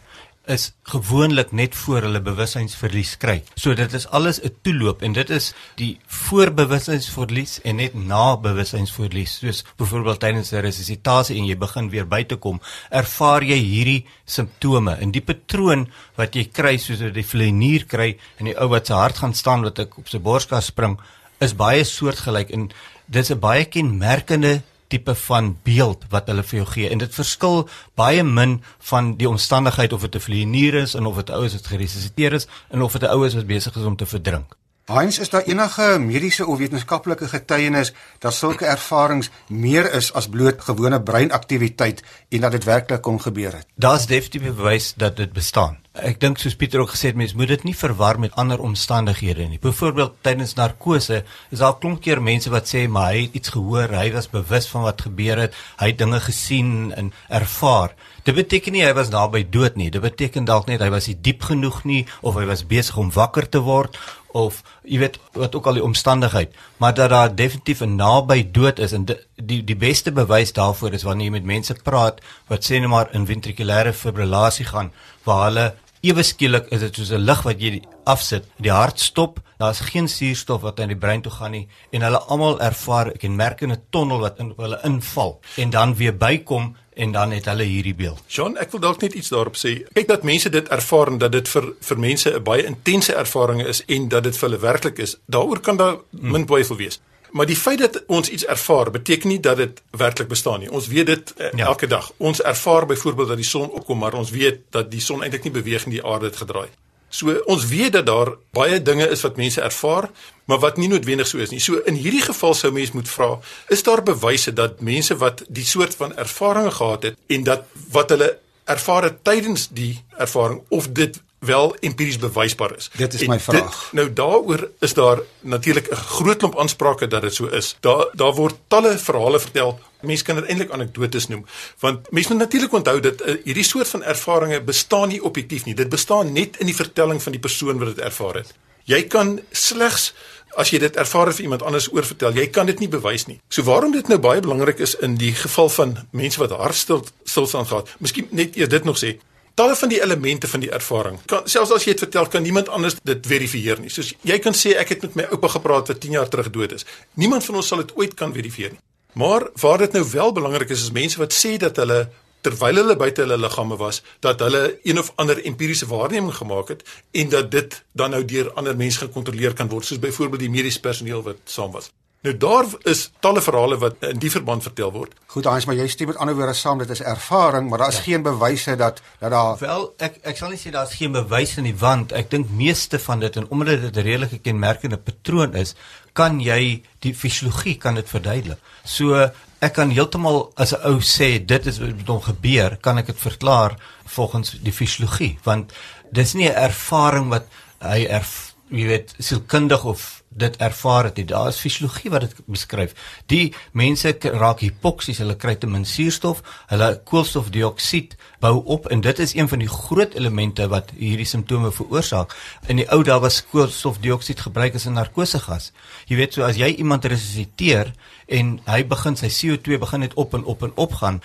is 0.51 0.73
gewoonlik 0.91 1.53
net 1.57 1.75
voor 1.75 2.07
hulle 2.07 2.21
bewussynsverlies 2.25 3.15
kry. 3.23 3.39
So 3.55 3.75
dit 3.79 3.93
is 3.95 4.07
alles 4.09 4.41
'n 4.43 4.53
toeloop 4.63 5.03
en 5.03 5.13
dit 5.13 5.31
is 5.31 5.53
die 5.77 5.99
voorbewussynsverlies 6.07 7.61
en 7.65 7.77
net 7.77 7.95
na 7.95 8.37
bewussynsverlies. 8.37 9.39
Soos 9.39 9.65
byvoorbeeld 9.77 10.21
tydens 10.21 10.53
'n 10.53 10.61
resusitasie 10.61 11.39
en 11.39 11.47
jy 11.47 11.57
begin 11.57 11.91
weer 11.91 12.07
buite 12.07 12.37
kom, 12.37 12.61
ervaar 12.91 13.43
jy 13.43 13.59
hierdie 13.59 14.07
simptome 14.25 14.97
en 15.01 15.11
die 15.11 15.23
patroon 15.23 15.89
wat 16.17 16.35
jy 16.35 16.45
kry 16.45 16.77
soos 16.77 17.01
wat 17.01 17.15
die 17.15 17.27
vleenier 17.27 17.87
kry 17.87 18.19
en 18.39 18.45
die 18.45 18.57
ou 18.59 18.69
wat 18.69 18.87
se 18.87 18.93
hart 18.93 19.19
gaan 19.19 19.35
staan 19.35 19.63
wat 19.63 19.79
ek 19.79 19.99
op 19.99 20.09
sy 20.09 20.19
borskas 20.19 20.67
spring 20.67 20.99
is 21.41 21.55
baie 21.55 21.85
soortgelyk 21.85 22.51
en 22.51 22.71
dit 23.07 23.23
is 23.23 23.31
'n 23.31 23.41
baie 23.41 23.65
kenmerkende 23.65 24.63
tipe 24.91 25.15
van 25.15 25.53
beeld 25.67 26.07
wat 26.13 26.31
hulle 26.33 26.45
vir 26.51 26.61
jou 26.61 26.69
gee 26.75 26.91
en 26.91 27.03
dit 27.03 27.15
verskil 27.15 27.69
baie 28.01 28.23
min 28.27 28.59
van 28.93 29.15
die 29.21 29.29
omstandigheid 29.31 29.93
of 29.97 30.07
dit 30.07 30.15
'n 30.15 30.27
vleenier 30.29 30.75
is 30.75 30.95
en 30.95 31.07
of 31.07 31.17
dit 31.23 31.31
ou 31.31 31.45
is 31.45 31.55
wat 31.59 31.73
geresusiteer 31.75 32.33
is 32.33 32.49
en 32.71 32.83
of 32.83 32.93
dit 32.93 33.03
'n 33.03 33.13
ou 33.15 33.27
is 33.27 33.35
wat 33.35 33.47
besig 33.47 33.77
is 33.77 33.85
om 33.85 33.97
te 33.97 34.07
verdrink. 34.07 34.57
Heinz, 34.91 35.19
is 35.19 35.29
daar 35.31 35.47
enige 35.47 35.99
mediese 35.99 36.47
of 36.47 36.59
wetenskaplike 36.59 37.29
getuienis 37.29 37.93
dat 38.19 38.35
sulke 38.35 38.67
ervarings 38.67 39.31
meer 39.47 39.87
is 39.95 40.09
as 40.13 40.27
bloot 40.29 40.65
gewone 40.67 40.99
breinaktiwiteit 41.03 42.03
en 42.29 42.41
dat 42.41 42.51
dit 42.51 42.65
werklik 42.65 43.03
kon 43.03 43.21
gebeur 43.23 43.53
het? 43.53 43.67
Daar's 43.75 44.07
definitief 44.11 44.43
bewys 44.43 44.95
dat 44.97 45.17
dit 45.17 45.33
bestaan. 45.33 45.79
Ek 45.91 46.21
dink 46.23 46.39
soos 46.39 46.55
Pieter 46.55 46.79
ook 46.79 46.93
gesê 46.93 47.09
het, 47.11 47.17
mens 47.19 47.33
moet 47.35 47.49
dit 47.51 47.65
nie 47.67 47.75
verwar 47.75 48.15
met 48.23 48.37
ander 48.39 48.61
omstandighede 48.63 49.49
nie. 49.51 49.59
Byvoorbeeld 49.59 50.21
tydens 50.23 50.55
narkose 50.55 51.25
is 51.51 51.59
daar 51.59 51.81
klomp 51.83 51.99
keer 52.05 52.23
mense 52.23 52.53
wat 52.53 52.71
sê 52.71 52.85
maar 52.87 53.11
hy 53.11 53.25
het 53.25 53.35
iets 53.41 53.51
gehoor, 53.57 53.91
hy 53.99 54.13
was 54.15 54.31
bewus 54.31 54.69
van 54.71 54.87
wat 54.87 55.03
gebeur 55.03 55.43
het, 55.43 55.57
hy 55.83 55.91
het 55.91 55.99
dinge 55.99 56.21
gesien 56.23 56.93
en 56.95 57.11
ervaar. 57.27 57.97
Dit 58.23 58.39
beteken 58.39 58.79
nie 58.79 58.85
hy 58.87 58.93
was 58.95 59.11
naby 59.11 59.43
dood 59.51 59.75
nie. 59.75 59.91
Dit 59.91 60.05
beteken 60.05 60.47
dalk 60.47 60.71
net 60.71 60.79
hy 60.79 60.93
was 60.95 61.11
nie 61.11 61.19
diep 61.19 61.43
genoeg 61.51 61.83
nie 61.83 62.05
of 62.23 62.39
hy 62.39 62.47
was 62.47 62.63
besig 62.63 62.95
om 62.95 63.11
wakker 63.11 63.51
te 63.51 63.59
word 63.67 63.99
of 64.33 64.63
jy 64.87 65.01
weet 65.03 65.19
wat 65.35 65.55
ook 65.55 65.67
al 65.67 65.79
die 65.79 65.85
omstandigheid 65.85 66.55
maar 66.83 66.95
dat 66.95 67.11
daar 67.11 67.35
definitief 67.35 67.81
'n 67.81 67.97
naby 67.97 68.51
dood 68.53 68.79
is 68.79 68.93
en 68.93 69.05
die 69.05 69.17
die, 69.41 69.63
die 69.65 69.77
beste 69.77 70.13
bewys 70.13 70.53
daarvoor 70.53 70.93
is 70.93 71.07
wanneer 71.07 71.31
jy 71.31 71.37
met 71.39 71.45
mense 71.45 71.75
praat 71.85 72.21
wat 72.49 72.65
sê 72.65 72.81
net 72.81 72.91
maar 72.93 73.13
in 73.13 73.27
ventrikulêre 73.27 73.93
fibrillasie 73.93 74.67
gaan 74.73 74.93
waar 75.25 75.45
hulle 75.49 75.67
ewe 76.01 76.23
skielik 76.25 76.71
is 76.73 76.81
dit 76.81 76.97
soos 76.97 77.13
'n 77.13 77.25
lig 77.29 77.43
wat 77.45 77.61
jy 77.61 77.83
afsit 78.05 78.45
die 78.57 78.73
hart 78.73 79.01
stop 79.01 79.41
daar's 79.59 79.81
geen 79.81 80.09
suurstof 80.09 80.63
wat 80.63 80.81
in 80.81 80.89
die 80.89 81.03
brein 81.05 81.23
toe 81.23 81.33
gaan 81.33 81.53
nie 81.53 81.69
en 81.93 82.03
hulle 82.03 82.21
almal 82.33 82.61
ervaar 82.61 83.13
ek 83.15 83.25
en 83.25 83.37
merk 83.37 83.61
in 83.63 83.73
'n 83.73 83.83
tonnel 83.91 84.21
wat 84.21 84.39
in 84.39 84.55
hulle 84.57 84.81
inval 84.85 85.41
en 85.57 85.71
dan 85.71 85.95
weer 85.95 86.17
bykom 86.17 86.75
en 86.95 87.13
dan 87.13 87.31
het 87.31 87.45
hulle 87.45 87.65
hierdie 87.65 87.95
beeld. 87.95 88.23
John, 88.27 88.57
ek 88.61 88.73
wil 88.75 88.81
dalk 88.81 89.01
net 89.01 89.15
iets 89.17 89.31
daarop 89.33 89.57
sê. 89.57 89.71
Kyk 89.97 90.09
dat 90.09 90.27
mense 90.27 90.51
dit 90.53 90.69
ervaar 90.69 91.13
en 91.13 91.19
dat 91.19 91.33
dit 91.33 91.49
vir 91.49 91.73
vir 91.89 91.99
mense 91.99 92.29
'n 92.35 92.43
baie 92.43 92.65
intense 92.65 93.15
ervaring 93.15 93.63
is 93.63 93.85
en 93.87 94.09
dat 94.09 94.23
dit 94.23 94.37
vir 94.37 94.49
hulle 94.49 94.61
werklik 94.61 94.99
is. 94.99 95.17
Daaroor 95.27 95.61
kan 95.61 95.77
daar 95.77 95.97
hmm. 95.97 96.31
min 96.31 96.47
twyfel 96.47 96.77
wees. 96.77 97.01
Maar 97.31 97.47
die 97.47 97.57
feit 97.57 97.79
dat 97.79 98.03
ons 98.07 98.29
iets 98.29 98.45
ervaar 98.45 98.91
beteken 98.91 99.29
nie 99.29 99.41
dat 99.41 99.57
dit 99.57 99.83
werklik 99.91 100.29
bestaan 100.29 100.61
nie. 100.61 100.71
Ons 100.71 100.89
weet 100.89 101.07
dit 101.07 101.35
uh, 101.39 101.51
ja. 101.53 101.67
elke 101.67 101.87
dag. 101.87 102.13
Ons 102.17 102.43
ervaar 102.43 102.87
byvoorbeeld 102.87 103.29
dat 103.29 103.37
die 103.37 103.47
son 103.47 103.71
opkom, 103.71 103.99
maar 103.99 104.15
ons 104.15 104.31
weet 104.31 104.61
dat 104.71 104.91
die 104.91 105.01
son 105.01 105.23
eintlik 105.23 105.47
nie 105.47 105.55
beweeg 105.55 105.85
en 105.85 105.95
die 105.95 106.05
aarde 106.05 106.31
het 106.31 106.37
gedraai. 106.37 106.69
So 107.11 107.35
ons 107.51 107.67
weet 107.67 107.93
dat 107.93 108.07
daar 108.07 108.37
baie 108.55 108.83
dinge 108.83 109.09
is 109.11 109.23
wat 109.27 109.37
mense 109.37 109.61
ervaar, 109.61 110.11
maar 110.45 110.61
wat 110.63 110.77
nie 110.79 110.89
noodwendig 110.89 111.27
so 111.27 111.39
is 111.43 111.51
nie. 111.51 111.59
So 111.61 111.83
in 111.91 111.99
hierdie 111.99 112.23
geval 112.23 112.55
sou 112.55 112.71
mens 112.73 112.93
moet 112.95 113.11
vra, 113.11 113.33
is 113.69 113.83
daar 113.83 114.03
bewyse 114.07 114.53
dat 114.55 114.79
mense 114.81 115.17
wat 115.19 115.43
die 115.49 115.67
soort 115.67 115.95
van 115.99 116.15
ervarings 116.17 116.79
gehad 116.79 117.09
het 117.11 117.19
en 117.27 117.49
dat 117.49 117.67
wat 117.91 118.15
hulle 118.15 118.31
ervaar 118.71 119.09
het 119.09 119.25
tydens 119.27 119.67
die 119.75 119.97
ervaring 120.19 120.63
of 120.69 120.89
dit 120.95 121.19
wel 121.41 121.75
empiries 121.81 122.19
bewysbaar 122.19 122.77
is. 122.77 122.91
Dit 122.97 123.15
is 123.15 123.23
en 123.23 123.29
my 123.29 123.41
vraag. 123.41 123.79
Dit, 123.81 123.93
nou 123.93 124.13
daaroor 124.13 124.69
is 124.79 124.95
daar 124.95 125.21
natuurlik 125.41 125.91
'n 125.91 125.95
groot 125.95 126.37
klomp 126.37 126.59
aansprake 126.59 127.07
dat 127.07 127.23
dit 127.23 127.35
so 127.35 127.47
is. 127.47 127.77
Daar 127.81 128.09
daar 128.13 128.35
word 128.35 128.57
talle 128.69 128.99
verhale 128.99 129.41
vertel. 129.41 129.81
Mense 130.01 130.25
kan 130.25 130.37
dit 130.37 130.45
eintlik 130.45 130.71
anekdotes 130.71 131.27
noem, 131.27 131.47
want 131.79 132.11
mense 132.11 132.29
moet 132.29 132.39
natuurlik 132.39 132.73
onthou 132.73 133.01
dat 133.01 133.21
uh, 133.27 133.35
hierdie 133.45 133.65
soort 133.65 133.89
van 133.89 134.03
ervarings 134.03 134.65
bestaan 134.65 135.09
nie 135.09 135.23
objektief 135.23 135.65
nie. 135.65 135.75
Dit 135.75 135.89
bestaan 135.89 136.33
net 136.33 136.57
in 136.57 136.67
die 136.67 136.77
vertelling 136.77 137.23
van 137.23 137.33
die 137.33 137.41
persoon 137.41 137.79
wat 137.79 137.97
dit 137.97 138.05
ervaar 138.05 138.35
het. 138.35 138.55
Jy 138.85 139.03
kan 139.03 139.41
slegs 139.51 140.13
as 140.59 140.71
jy 140.71 140.79
dit 140.79 140.97
ervaar 140.97 141.27
het 141.27 141.37
vir 141.37 141.47
iemand 141.47 141.63
anders 141.63 141.93
oorvertel, 141.93 142.35
jy 142.35 142.47
kan 142.47 142.67
dit 142.67 142.79
nie 142.79 142.89
bewys 142.89 143.27
nie. 143.27 143.41
So 143.49 143.63
waarom 143.63 143.93
dit 143.93 144.09
nou 144.09 144.19
baie 144.19 144.41
belangrik 144.41 144.79
is 144.79 144.95
in 144.95 145.15
die 145.15 145.35
geval 145.35 145.69
van 145.69 145.97
mense 146.11 146.41
wat 146.43 146.51
hartstil 146.51 147.05
stilstand 147.25 147.69
gehad. 147.69 147.89
Miskien 147.99 148.27
net 148.31 148.57
eers 148.57 148.69
dit 148.69 148.85
nog 148.85 148.99
sê 148.99 149.19
talle 149.55 149.77
van 149.77 149.89
die 149.89 150.01
elemente 150.03 150.49
van 150.49 150.61
die 150.61 150.71
ervaring. 150.71 151.19
Kan 151.27 151.49
selfs 151.49 151.73
as 151.75 151.85
jy 151.85 151.95
dit 151.97 152.05
vertel, 152.07 152.27
kan 152.27 152.43
niemand 152.43 152.69
anders 152.69 152.97
dit 153.03 153.27
verifieer 153.27 153.81
nie. 153.81 153.91
Soos 153.93 154.15
jy 154.27 154.39
kan 154.39 154.57
sê 154.57 154.77
ek 154.81 154.95
het 154.95 155.03
met 155.09 155.19
my 155.21 155.29
oupa 155.35 155.53
gepraat 155.57 155.93
wat 155.93 156.01
10 156.01 156.19
jaar 156.19 156.29
terug 156.29 156.51
dood 156.51 156.73
is. 156.79 156.87
Niemand 157.15 157.45
van 157.45 157.61
ons 157.61 157.69
sal 157.73 157.85
dit 157.85 157.95
ooit 157.97 158.15
kan 158.15 158.35
verifieer 158.35 158.75
nie. 158.77 158.83
Maar 159.13 159.49
waar 159.61 159.79
dit 159.79 159.93
nou 159.93 160.05
wel 160.13 160.33
belangrik 160.33 160.71
is 160.71 160.83
is 160.83 160.93
mense 160.95 161.19
wat 161.19 161.35
sê 161.35 161.57
dat 161.59 161.77
hulle 161.77 162.09
terwyl 162.41 162.81
hulle 162.81 162.97
buite 162.97 163.21
hulle 163.25 163.37
liggame 163.37 163.77
was, 163.77 164.03
dat 164.25 164.41
hulle 164.41 164.79
een 164.83 164.99
of 164.99 165.13
ander 165.21 165.43
empiriese 165.45 165.87
waarneming 165.87 166.35
gemaak 166.35 166.69
het 166.69 166.85
en 167.11 167.29
dat 167.29 167.51
dit 167.51 167.83
dan 167.93 168.11
nou 168.17 168.25
deur 168.25 168.53
ander 168.53 168.77
mense 168.77 168.99
gekontroleer 168.99 169.53
kan 169.53 169.69
word, 169.69 169.85
soos 169.85 170.01
byvoorbeeld 170.01 170.47
die 170.47 170.53
mediese 170.53 170.81
personeel 170.81 171.23
wat 171.27 171.43
saam 171.45 171.75
was. 171.77 171.91
Nou 172.21 172.35
daar 172.37 172.67
is 172.85 173.07
talle 173.25 173.41
verhale 173.41 173.79
wat 173.81 174.03
in 174.05 174.19
die 174.21 174.31
verband 174.31 174.61
vertel 174.63 174.91
word. 174.93 175.15
Goed, 175.33 175.47
Hans, 175.49 175.65
maar 175.65 175.79
jy 175.79 175.87
stem 175.89 176.11
met 176.11 176.19
ander 176.21 176.37
woorde 176.37 176.53
saam 176.53 176.83
dit 176.83 176.91
is 176.93 177.01
ervaring, 177.01 177.71
maar 177.71 177.81
daar 177.81 177.95
is 177.95 178.01
ja. 178.03 178.03
geen 178.11 178.27
bewyse 178.27 178.75
dat 178.77 179.01
dat 179.23 179.33
daar 179.33 179.57
Wel, 179.61 179.87
ek 180.05 180.19
ek 180.29 180.37
sal 180.37 180.53
nie 180.53 180.61
sê 180.61 180.73
daar's 180.75 180.93
geen 180.99 181.17
bewyse 181.17 181.65
nie, 181.65 181.73
want 181.73 182.13
ek 182.13 182.29
dink 182.35 182.53
meeste 182.53 183.01
van 183.01 183.25
dit 183.25 183.39
en 183.41 183.49
omdat 183.49 183.87
dit 183.87 183.97
'n 183.97 184.05
redelike 184.05 184.39
kenmerkende 184.45 184.99
patroon 185.01 185.57
is, 185.57 185.75
kan 186.13 186.41
jy 186.45 186.83
die 187.01 187.15
fisiologie 187.15 187.79
kan 187.79 187.95
dit 187.95 188.09
verduidelik. 188.09 188.61
So 188.85 189.31
ek 189.61 189.73
kan 189.73 189.91
heeltemal 189.91 190.53
as 190.57 190.75
'n 190.77 190.85
ou 190.93 191.01
sê 191.01 191.41
dit 191.41 191.67
is 191.67 191.79
wat 191.81 192.07
hom 192.07 192.21
gebeur, 192.21 192.77
kan 192.83 192.99
ek 192.99 193.07
dit 193.07 193.19
verklaar 193.19 193.81
volgens 194.05 194.59
die 194.61 194.77
fisiologie, 194.77 195.39
want 195.45 195.73
dis 196.13 196.35
nie 196.35 196.49
'n 196.49 196.69
ervaring 196.69 197.31
wat 197.31 197.47
hy 197.81 198.05
erf, 198.05 198.50
jy 198.71 198.87
weet, 198.87 199.15
sielkundig 199.19 199.85
of 199.85 200.21
dit 200.31 200.57
ervaar 200.63 201.09
het. 201.09 201.19
Daar 201.29 201.49
is 201.51 201.59
fisiologie 201.59 202.11
wat 202.11 202.21
dit 202.21 202.35
beskryf. 202.47 202.95
Die 203.27 203.51
mense 203.73 204.13
raak 204.23 204.63
hipoksies, 204.63 205.19
hulle 205.23 205.35
kry 205.37 205.57
te 205.59 205.67
min 205.67 205.85
suurstof, 205.85 206.43
hulle 206.71 206.91
koolstofdioksied 207.11 208.15
bou 208.41 208.55
op 208.77 208.87
en 208.95 209.03
dit 209.05 209.19
is 209.19 209.35
een 209.35 209.51
van 209.51 209.63
die 209.63 209.69
groot 209.69 210.15
elemente 210.15 210.69
wat 210.71 210.95
hierdie 210.97 211.27
simptome 211.27 211.73
veroorsaak. 211.75 212.37
In 212.71 212.79
die 212.81 212.87
ou 212.95 213.03
daar 213.05 213.21
was 213.25 213.43
koolstofdioksied 213.51 214.41
gebruik 214.47 214.79
as 214.79 214.87
'n 214.87 214.95
narkosegas. 214.95 215.73
Jy 216.07 216.17
weet 216.17 216.35
so 216.35 216.43
as 216.43 216.57
jy 216.57 216.75
iemand 216.79 217.05
resusciteer 217.05 217.93
en 218.29 218.61
hy 218.67 218.85
begin 218.87 219.17
sy 219.17 219.27
CO2 219.27 219.79
begin 219.79 220.01
net 220.01 220.15
op 220.15 220.35
en 220.35 220.45
op 220.45 220.63
en 220.63 220.73
op 220.75 220.93
gaan, 220.95 221.21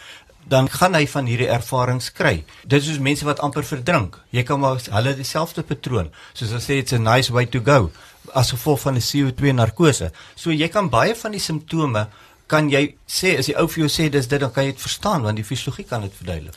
dan 0.48 0.70
gaan 0.70 0.94
hy 0.94 1.06
van 1.10 1.26
hierdie 1.26 1.50
ervarings 1.50 2.12
kry. 2.14 2.44
Dit 2.64 2.82
is 2.82 2.90
soos 2.90 3.02
mense 3.02 3.26
wat 3.26 3.42
amper 3.46 3.66
verdrink. 3.66 4.20
Jy 4.36 4.44
kan 4.46 4.62
maar 4.62 4.82
hulle 4.82 5.16
dieselfde 5.18 5.64
patroon. 5.66 6.12
Soos 6.34 6.54
hulle 6.54 6.62
sê 6.62 6.80
it's 6.82 6.94
a 6.94 7.02
nice 7.02 7.34
way 7.34 7.46
to 7.46 7.62
go 7.66 7.92
as 8.34 8.52
gevolg 8.54 8.80
van 8.86 8.96
'n 8.96 9.06
CO2 9.10 9.54
narkose. 9.54 10.12
So 10.36 10.52
jy 10.52 10.68
kan 10.68 10.90
baie 10.90 11.16
van 11.16 11.32
die 11.32 11.40
simptome 11.40 12.08
kan 12.48 12.70
jy 12.70 12.96
sê 13.08 13.38
as 13.38 13.46
die 13.46 13.58
ou 13.58 13.68
vir 13.68 13.86
jou 13.86 13.90
sê 13.90 14.10
dis 14.10 14.28
dit 14.28 14.40
dan 14.40 14.52
kan 14.52 14.64
jy 14.66 14.72
dit 14.72 14.82
verstaan 14.82 15.22
want 15.22 15.36
die 15.36 15.44
fisiologie 15.46 15.86
kan 15.86 16.02
dit 16.02 16.14
verduidelik. 16.14 16.56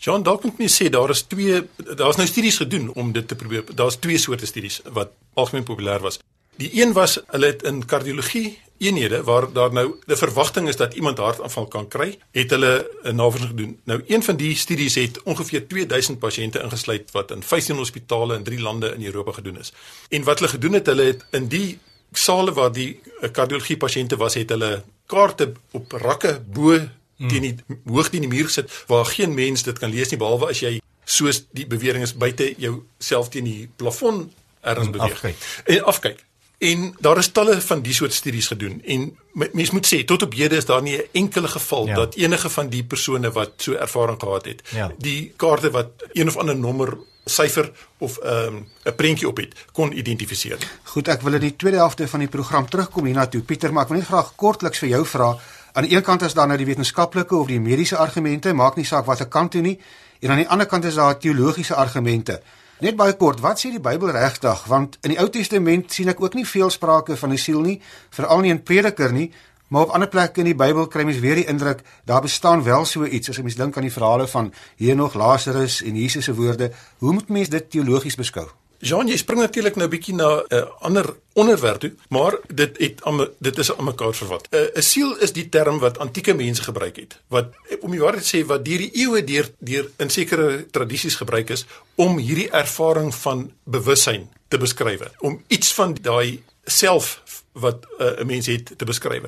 John 0.00 0.22
dalk 0.22 0.44
moet 0.44 0.58
mens 0.58 0.76
sê 0.82 0.88
daar 0.88 1.10
is 1.10 1.22
twee 1.22 1.62
daar's 1.76 2.16
nou 2.16 2.26
studies 2.26 2.56
gedoen 2.56 2.92
om 2.94 3.12
dit 3.12 3.28
te 3.28 3.34
probeer. 3.34 3.64
Daar's 3.74 3.96
twee 3.96 4.18
soorte 4.18 4.46
studies 4.46 4.80
wat 4.84 5.12
algemeen 5.34 5.64
populêr 5.64 6.00
was. 6.00 6.18
Die 6.60 6.70
een 6.82 6.92
was 6.92 7.20
hulle 7.26 7.46
het 7.46 7.62
in 7.62 7.84
kardiologie 7.88 8.58
eenhede 8.80 9.22
waar 9.24 9.52
daar 9.52 9.72
nou 9.72 9.94
'n 10.06 10.16
verwagting 10.16 10.68
is 10.68 10.76
dat 10.76 10.94
iemand 10.94 11.18
hartaanval 11.18 11.66
kan 11.66 11.88
kry, 11.88 12.18
het 12.30 12.50
hulle 12.50 12.90
'n 13.02 13.14
navorsing 13.14 13.50
gedoen. 13.50 13.80
Nou 13.84 14.02
een 14.06 14.22
van 14.22 14.36
die 14.36 14.56
studies 14.56 14.94
het 14.94 15.22
ongeveer 15.22 15.68
2000 15.68 16.18
pasiënte 16.18 16.62
ingesluit 16.62 17.10
wat 17.10 17.30
in 17.30 17.42
15 17.42 17.76
hospitale 17.76 18.34
in 18.34 18.42
3 18.42 18.60
lande 18.60 18.94
in 18.94 19.04
Europa 19.04 19.32
gedoen 19.32 19.58
is. 19.58 19.72
En 20.08 20.22
wat 20.22 20.38
hulle 20.38 20.50
gedoen 20.50 20.72
het, 20.72 20.86
hulle 20.86 21.02
het 21.02 21.24
in 21.30 21.48
die 21.48 21.78
sale 22.12 22.52
waar 22.52 22.72
die 22.72 23.00
kardiologie 23.32 23.76
pasiënte 23.76 24.16
was, 24.16 24.34
het 24.34 24.48
hulle 24.48 24.84
kaarte 25.06 25.52
op 25.70 25.92
rakke 25.92 26.40
bo 26.46 26.88
teen 27.28 27.42
die 27.42 27.56
hoog 27.84 28.08
teen 28.08 28.20
die 28.20 28.30
muur 28.30 28.44
gesit 28.44 28.84
waar 28.86 29.04
geen 29.04 29.34
mens 29.34 29.62
dit 29.62 29.78
kan 29.78 29.90
lees 29.90 30.10
nie 30.10 30.18
behalwe 30.18 30.48
as 30.48 30.60
jy 30.60 30.80
soos 31.04 31.44
die 31.50 31.66
bewering 31.66 32.02
is 32.02 32.14
buite 32.16 32.54
jou 32.56 32.82
self 32.98 33.28
teen 33.28 33.44
die 33.44 33.68
plafon 33.76 34.32
erns 34.60 34.90
beweeg. 34.90 35.12
Afkyk. 35.12 35.36
En 35.64 35.84
afkyk. 35.84 36.24
En 36.60 36.94
daar 37.00 37.18
is 37.18 37.30
talle 37.32 37.60
van 37.60 37.80
die 37.80 37.94
soort 37.96 38.12
studies 38.12 38.46
gedoen 38.46 38.82
en 38.84 39.04
mens 39.32 39.70
moet 39.70 39.86
sê 39.88 40.02
tot 40.04 40.22
op 40.22 40.34
hede 40.36 40.58
is 40.60 40.66
daar 40.68 40.82
nie 40.82 40.96
'n 40.96 41.08
enkele 41.12 41.48
geval 41.48 41.86
ja. 41.86 41.94
dat 41.94 42.14
enige 42.14 42.50
van 42.50 42.68
die 42.68 42.84
persone 42.84 43.30
wat 43.32 43.52
so 43.56 43.72
ervaring 43.72 44.20
gehad 44.20 44.44
het, 44.44 44.62
ja. 44.68 44.90
die 44.98 45.32
kaarte 45.36 45.70
wat 45.70 45.88
een 46.12 46.28
of 46.28 46.36
ander 46.36 46.56
nommer 46.56 46.98
syfer 47.24 47.72
of 47.98 48.18
'n 48.18 48.26
um, 48.28 48.66
'n 48.84 48.94
prentjie 48.94 49.28
op 49.28 49.36
het 49.36 49.54
kon 49.72 49.98
identifiseer. 49.98 50.58
Goed, 50.82 51.08
ek 51.08 51.20
wil 51.20 51.32
in 51.32 51.40
die 51.40 51.56
tweede 51.56 51.76
helfte 51.76 52.08
van 52.08 52.18
die 52.18 52.28
program 52.28 52.68
terugkom 52.68 53.04
hiernatoe 53.04 53.42
Pieter, 53.42 53.72
maar 53.72 53.82
ek 53.82 53.88
wil 53.88 53.98
net 53.98 54.06
graag 54.06 54.34
kortliks 54.36 54.78
vir 54.78 54.88
jou 54.88 55.06
vra. 55.06 55.38
Aan 55.72 55.82
die 55.82 55.96
een 55.96 56.02
kant 56.02 56.22
is 56.22 56.34
daar 56.34 56.46
nou 56.46 56.58
die 56.58 56.66
wetenskaplike 56.66 57.36
of 57.36 57.46
die 57.46 57.60
mediese 57.60 57.96
argumente, 57.96 58.52
maak 58.52 58.76
nie 58.76 58.84
saak 58.84 59.04
watter 59.04 59.28
kant 59.28 59.50
toe 59.50 59.60
nie, 59.60 59.80
en 60.20 60.30
aan 60.30 60.36
die 60.36 60.48
ander 60.48 60.66
kant 60.66 60.84
is 60.84 60.94
daar 60.94 61.18
teologiese 61.18 61.74
argumente. 61.74 62.42
Net 62.80 62.96
baie 62.96 63.12
kort, 63.12 63.42
wat 63.44 63.60
sê 63.60 63.68
die 63.68 63.80
Bybel 63.82 64.08
regtig? 64.16 64.62
Want 64.72 64.94
in 65.04 65.12
die 65.12 65.18
Ou 65.20 65.26
Testament 65.28 65.92
sien 65.92 66.08
ek 66.08 66.22
ook 66.24 66.32
nie 66.32 66.46
veel 66.48 66.70
sprake 66.72 67.12
van 67.12 67.32
'n 67.32 67.36
siel 67.36 67.60
nie, 67.60 67.80
veral 68.08 68.40
nie 68.40 68.50
in 68.50 68.62
Prediker 68.62 69.12
nie, 69.12 69.32
maar 69.68 69.82
op 69.82 69.90
ander 69.90 70.08
plekke 70.08 70.40
in 70.40 70.46
die 70.46 70.54
Bybel 70.54 70.86
kry 70.88 71.04
mens 71.04 71.18
weer 71.18 71.34
die 71.34 71.46
indruk 71.46 71.82
daar 72.06 72.22
bestaan 72.22 72.62
wel 72.64 72.84
so 72.84 73.04
iets 73.04 73.28
as 73.28 73.36
jy 73.36 73.42
mens 73.42 73.56
dink 73.56 73.76
aan 73.76 73.82
die 73.82 73.92
verhale 73.92 74.26
van 74.26 74.52
Henog, 74.76 75.14
Lazarus 75.14 75.82
en 75.82 75.96
Jesus 75.96 76.24
se 76.24 76.34
woorde. 76.34 76.72
Hoe 76.98 77.12
moet 77.12 77.28
mens 77.28 77.48
dit 77.48 77.70
teologies 77.70 78.16
beskou? 78.16 78.48
Jean, 78.80 79.08
jy 79.08 79.16
spring 79.20 79.42
natuurlik 79.42 79.76
nou 79.76 79.86
'n 79.86 79.92
bietjie 79.92 80.14
na 80.14 80.40
'n 80.40 80.44
uh, 80.56 80.64
ander 80.80 81.16
onderwerp 81.34 81.80
toe, 81.80 81.92
maar 82.08 82.38
dit 82.48 82.78
het 82.78 83.02
dit 83.38 83.58
is 83.58 83.76
aan 83.76 83.84
mekaar 83.84 84.14
verwant. 84.14 84.48
'n 84.50 84.56
uh, 84.56 84.76
'n 84.76 84.82
Siel 84.82 85.16
is 85.18 85.32
die 85.32 85.48
term 85.48 85.78
wat 85.78 85.98
antieke 85.98 86.34
mense 86.34 86.62
gebruik 86.62 86.96
het. 86.96 87.20
Wat 87.28 87.52
om 87.80 87.90
die 87.90 88.00
waarheid 88.00 88.24
sê 88.24 88.46
wat 88.46 88.64
deur 88.64 88.78
die 88.78 88.90
eeue 88.92 89.24
deur 89.24 89.50
deur 89.58 89.90
in 89.96 90.10
sekere 90.10 90.66
tradisies 90.70 91.14
gebruik 91.14 91.50
is 91.50 91.66
om 91.94 92.18
hierdie 92.18 92.50
ervaring 92.50 93.14
van 93.14 93.52
bewussyn 93.64 94.28
te 94.48 94.58
beskryf, 94.58 95.00
om 95.18 95.42
iets 95.48 95.74
van 95.74 95.96
daai 96.00 96.42
self 96.64 97.20
wat 97.52 97.86
uh, 97.98 98.20
'n 98.20 98.26
mens 98.26 98.46
het 98.46 98.72
te 98.76 98.84
beskryf. 98.84 99.22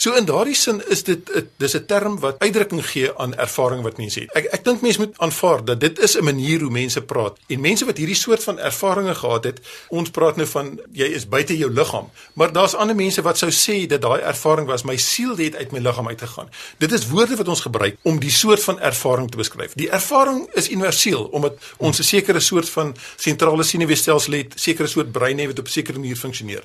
So 0.00 0.14
in 0.16 0.24
daardie 0.24 0.56
sin 0.56 0.78
is 0.88 1.02
dit 1.04 1.28
dis 1.60 1.74
'n 1.76 1.84
term 1.84 2.14
wat 2.20 2.38
uitdrukking 2.38 2.86
gee 2.86 3.18
aan 3.18 3.34
ervaring 3.36 3.82
wat 3.82 3.96
mense 3.96 4.20
het. 4.20 4.32
Ek 4.32 4.44
ek 4.44 4.64
dink 4.64 4.80
mense 4.80 4.98
moet 4.98 5.18
aanvaar 5.18 5.64
dat 5.64 5.80
dit 5.80 5.98
is 5.98 6.16
'n 6.16 6.24
manier 6.24 6.60
hoe 6.60 6.70
mense 6.70 7.02
praat. 7.02 7.38
En 7.48 7.60
mense 7.60 7.84
wat 7.84 7.96
hierdie 7.96 8.16
soort 8.16 8.42
van 8.42 8.58
ervarings 8.58 9.18
gehad 9.18 9.44
het, 9.44 9.60
ons 9.88 10.10
praat 10.10 10.36
nou 10.36 10.46
van 10.46 10.80
jy 10.92 11.04
is 11.04 11.28
buite 11.28 11.56
jou 11.56 11.70
liggaam, 11.72 12.10
maar 12.32 12.52
daar's 12.52 12.74
ander 12.74 12.96
mense 12.96 13.22
wat 13.22 13.38
sou 13.38 13.50
sê 13.50 13.86
dat 13.86 14.00
daai 14.00 14.20
ervaring 14.20 14.66
was 14.66 14.82
my 14.82 14.96
siel 14.96 15.36
het 15.36 15.56
uit 15.56 15.72
my 15.72 15.78
liggaam 15.78 16.08
uitgegaan. 16.08 16.48
Dit 16.78 16.92
is 16.92 17.08
woorde 17.08 17.36
wat 17.36 17.48
ons 17.48 17.60
gebruik 17.60 17.96
om 18.02 18.20
die 18.20 18.30
soort 18.30 18.62
van 18.62 18.80
ervaring 18.80 19.30
te 19.30 19.36
beskryf. 19.36 19.72
Die 19.74 19.90
ervaring 19.90 20.48
is 20.54 20.70
universeel 20.70 21.24
omdat 21.24 21.54
ons 21.76 21.98
'n 21.98 22.02
sekere 22.02 22.40
soort 22.40 22.68
van 22.68 22.96
sentrale 23.16 23.62
senuweestelsel 23.62 24.32
het, 24.32 24.52
sekere 24.56 24.88
soort 24.88 25.12
brein 25.12 25.38
het 25.38 25.46
wat 25.46 25.58
op 25.58 25.66
'n 25.66 25.70
sekere 25.70 25.98
manier 25.98 26.16
funksioneer. 26.16 26.64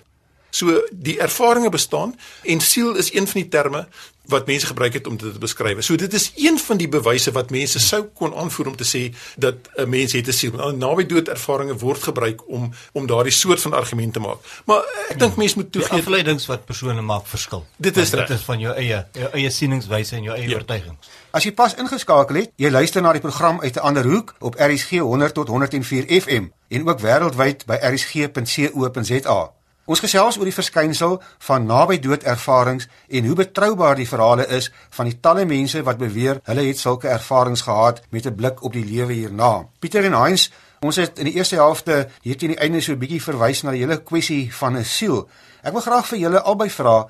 So 0.55 0.81
die 0.91 1.17
ervarings 1.19 1.69
bestaan 1.73 2.15
en 2.43 2.61
siel 2.63 2.95
is 2.95 3.13
een 3.13 3.27
van 3.27 3.41
die 3.41 3.49
terme 3.51 3.87
wat 4.31 4.47
mense 4.47 4.65
gebruik 4.65 4.93
het 4.93 5.07
om 5.07 5.17
dit 5.17 5.33
te 5.33 5.39
beskryf. 5.39 5.83
So 5.83 5.95
dit 5.95 6.13
is 6.13 6.31
een 6.35 6.59
van 6.59 6.77
die 6.77 6.87
bewyse 6.89 7.31
wat 7.35 7.51
mense 7.53 7.79
sou 7.79 8.01
kon 8.13 8.33
aanvoer 8.35 8.71
om 8.71 8.75
te 8.75 8.87
sê 8.87 9.01
dat 9.35 9.55
'n 9.75 9.89
mens 9.89 10.13
het 10.13 10.27
'n 10.27 10.31
siel. 10.31 10.51
Nou 10.51 10.75
naby 10.77 11.05
dood 11.05 11.27
ervarings 11.27 11.81
word 11.81 12.03
gebruik 12.03 12.47
om 12.47 12.71
om 12.91 13.07
daardie 13.07 13.31
soort 13.31 13.61
van 13.61 13.73
argument 13.73 14.13
te 14.13 14.19
maak. 14.19 14.37
Maar 14.65 14.81
ek 15.09 15.19
dink 15.19 15.35
mense 15.35 15.55
moet 15.55 15.71
toegee 15.71 15.99
afleidings 15.99 16.45
wat 16.45 16.65
persone 16.65 17.01
maak 17.01 17.27
verskil. 17.27 17.65
Dit 17.77 17.97
is 17.97 18.09
dit 18.09 18.29
is 18.29 18.41
van 18.41 18.59
jou 18.59 18.75
eie 18.75 19.05
jou 19.11 19.29
eie 19.31 19.49
sieningswyse 19.49 20.15
en 20.15 20.23
jou 20.23 20.35
eie 20.37 20.49
ja. 20.49 20.55
oortuigings. 20.55 21.07
As 21.31 21.43
jy 21.43 21.51
pas 21.51 21.75
ingeskakel 21.75 22.35
het, 22.35 22.51
jy 22.55 22.69
luister 22.69 23.01
na 23.01 23.11
die 23.11 23.21
program 23.21 23.61
uit 23.61 23.75
'n 23.75 23.79
ander 23.79 24.03
hoek 24.03 24.35
op 24.39 24.55
RSG 24.55 24.89
100 24.89 25.33
tot 25.33 25.47
104 25.47 26.21
FM 26.21 26.47
en 26.67 26.89
ook 26.89 26.99
wêreldwyd 26.99 27.65
by 27.65 27.75
rsg.co.za. 27.75 29.54
Ons 29.85 30.01
gesels 30.01 30.39
oor 30.39 30.47
die 30.49 30.55
verskynsel 30.55 31.19
van 31.45 31.67
naby 31.69 31.99
dood 32.01 32.23
ervarings 32.25 32.87
en 33.07 33.25
hoe 33.29 33.35
betroubaar 33.37 33.99
die 33.99 34.07
verhale 34.09 34.47
is 34.57 34.71
van 34.97 35.05
die 35.05 35.19
talle 35.21 35.43
mense 35.45 35.83
wat 35.85 35.99
beweer 36.01 36.39
hulle 36.49 36.63
het 36.65 36.81
sulke 36.81 37.11
ervarings 37.13 37.61
gehad 37.67 38.01
met 38.09 38.25
'n 38.25 38.35
blik 38.35 38.63
op 38.63 38.73
die 38.73 38.85
lewe 38.85 39.13
hierna. 39.13 39.67
Pieter 39.79 40.05
en 40.05 40.17
Heinz, 40.17 40.49
ons 40.81 40.95
het 40.95 41.19
in 41.19 41.25
die 41.25 41.35
eerste 41.35 41.55
helfte 41.55 42.09
hier 42.21 42.37
teen 42.37 42.55
die 42.55 42.59
einde 42.59 42.81
so 42.81 42.93
'n 42.93 42.99
bietjie 42.99 43.21
verwys 43.21 43.61
na 43.61 43.71
die 43.71 43.85
hele 43.85 44.01
kwessie 44.01 44.53
van 44.53 44.77
'n 44.77 44.83
siel. 44.83 45.29
Ek 45.63 45.73
wil 45.73 45.81
graag 45.81 46.07
vir 46.07 46.19
julle 46.19 46.41
albei 46.41 46.69
vra. 46.69 47.07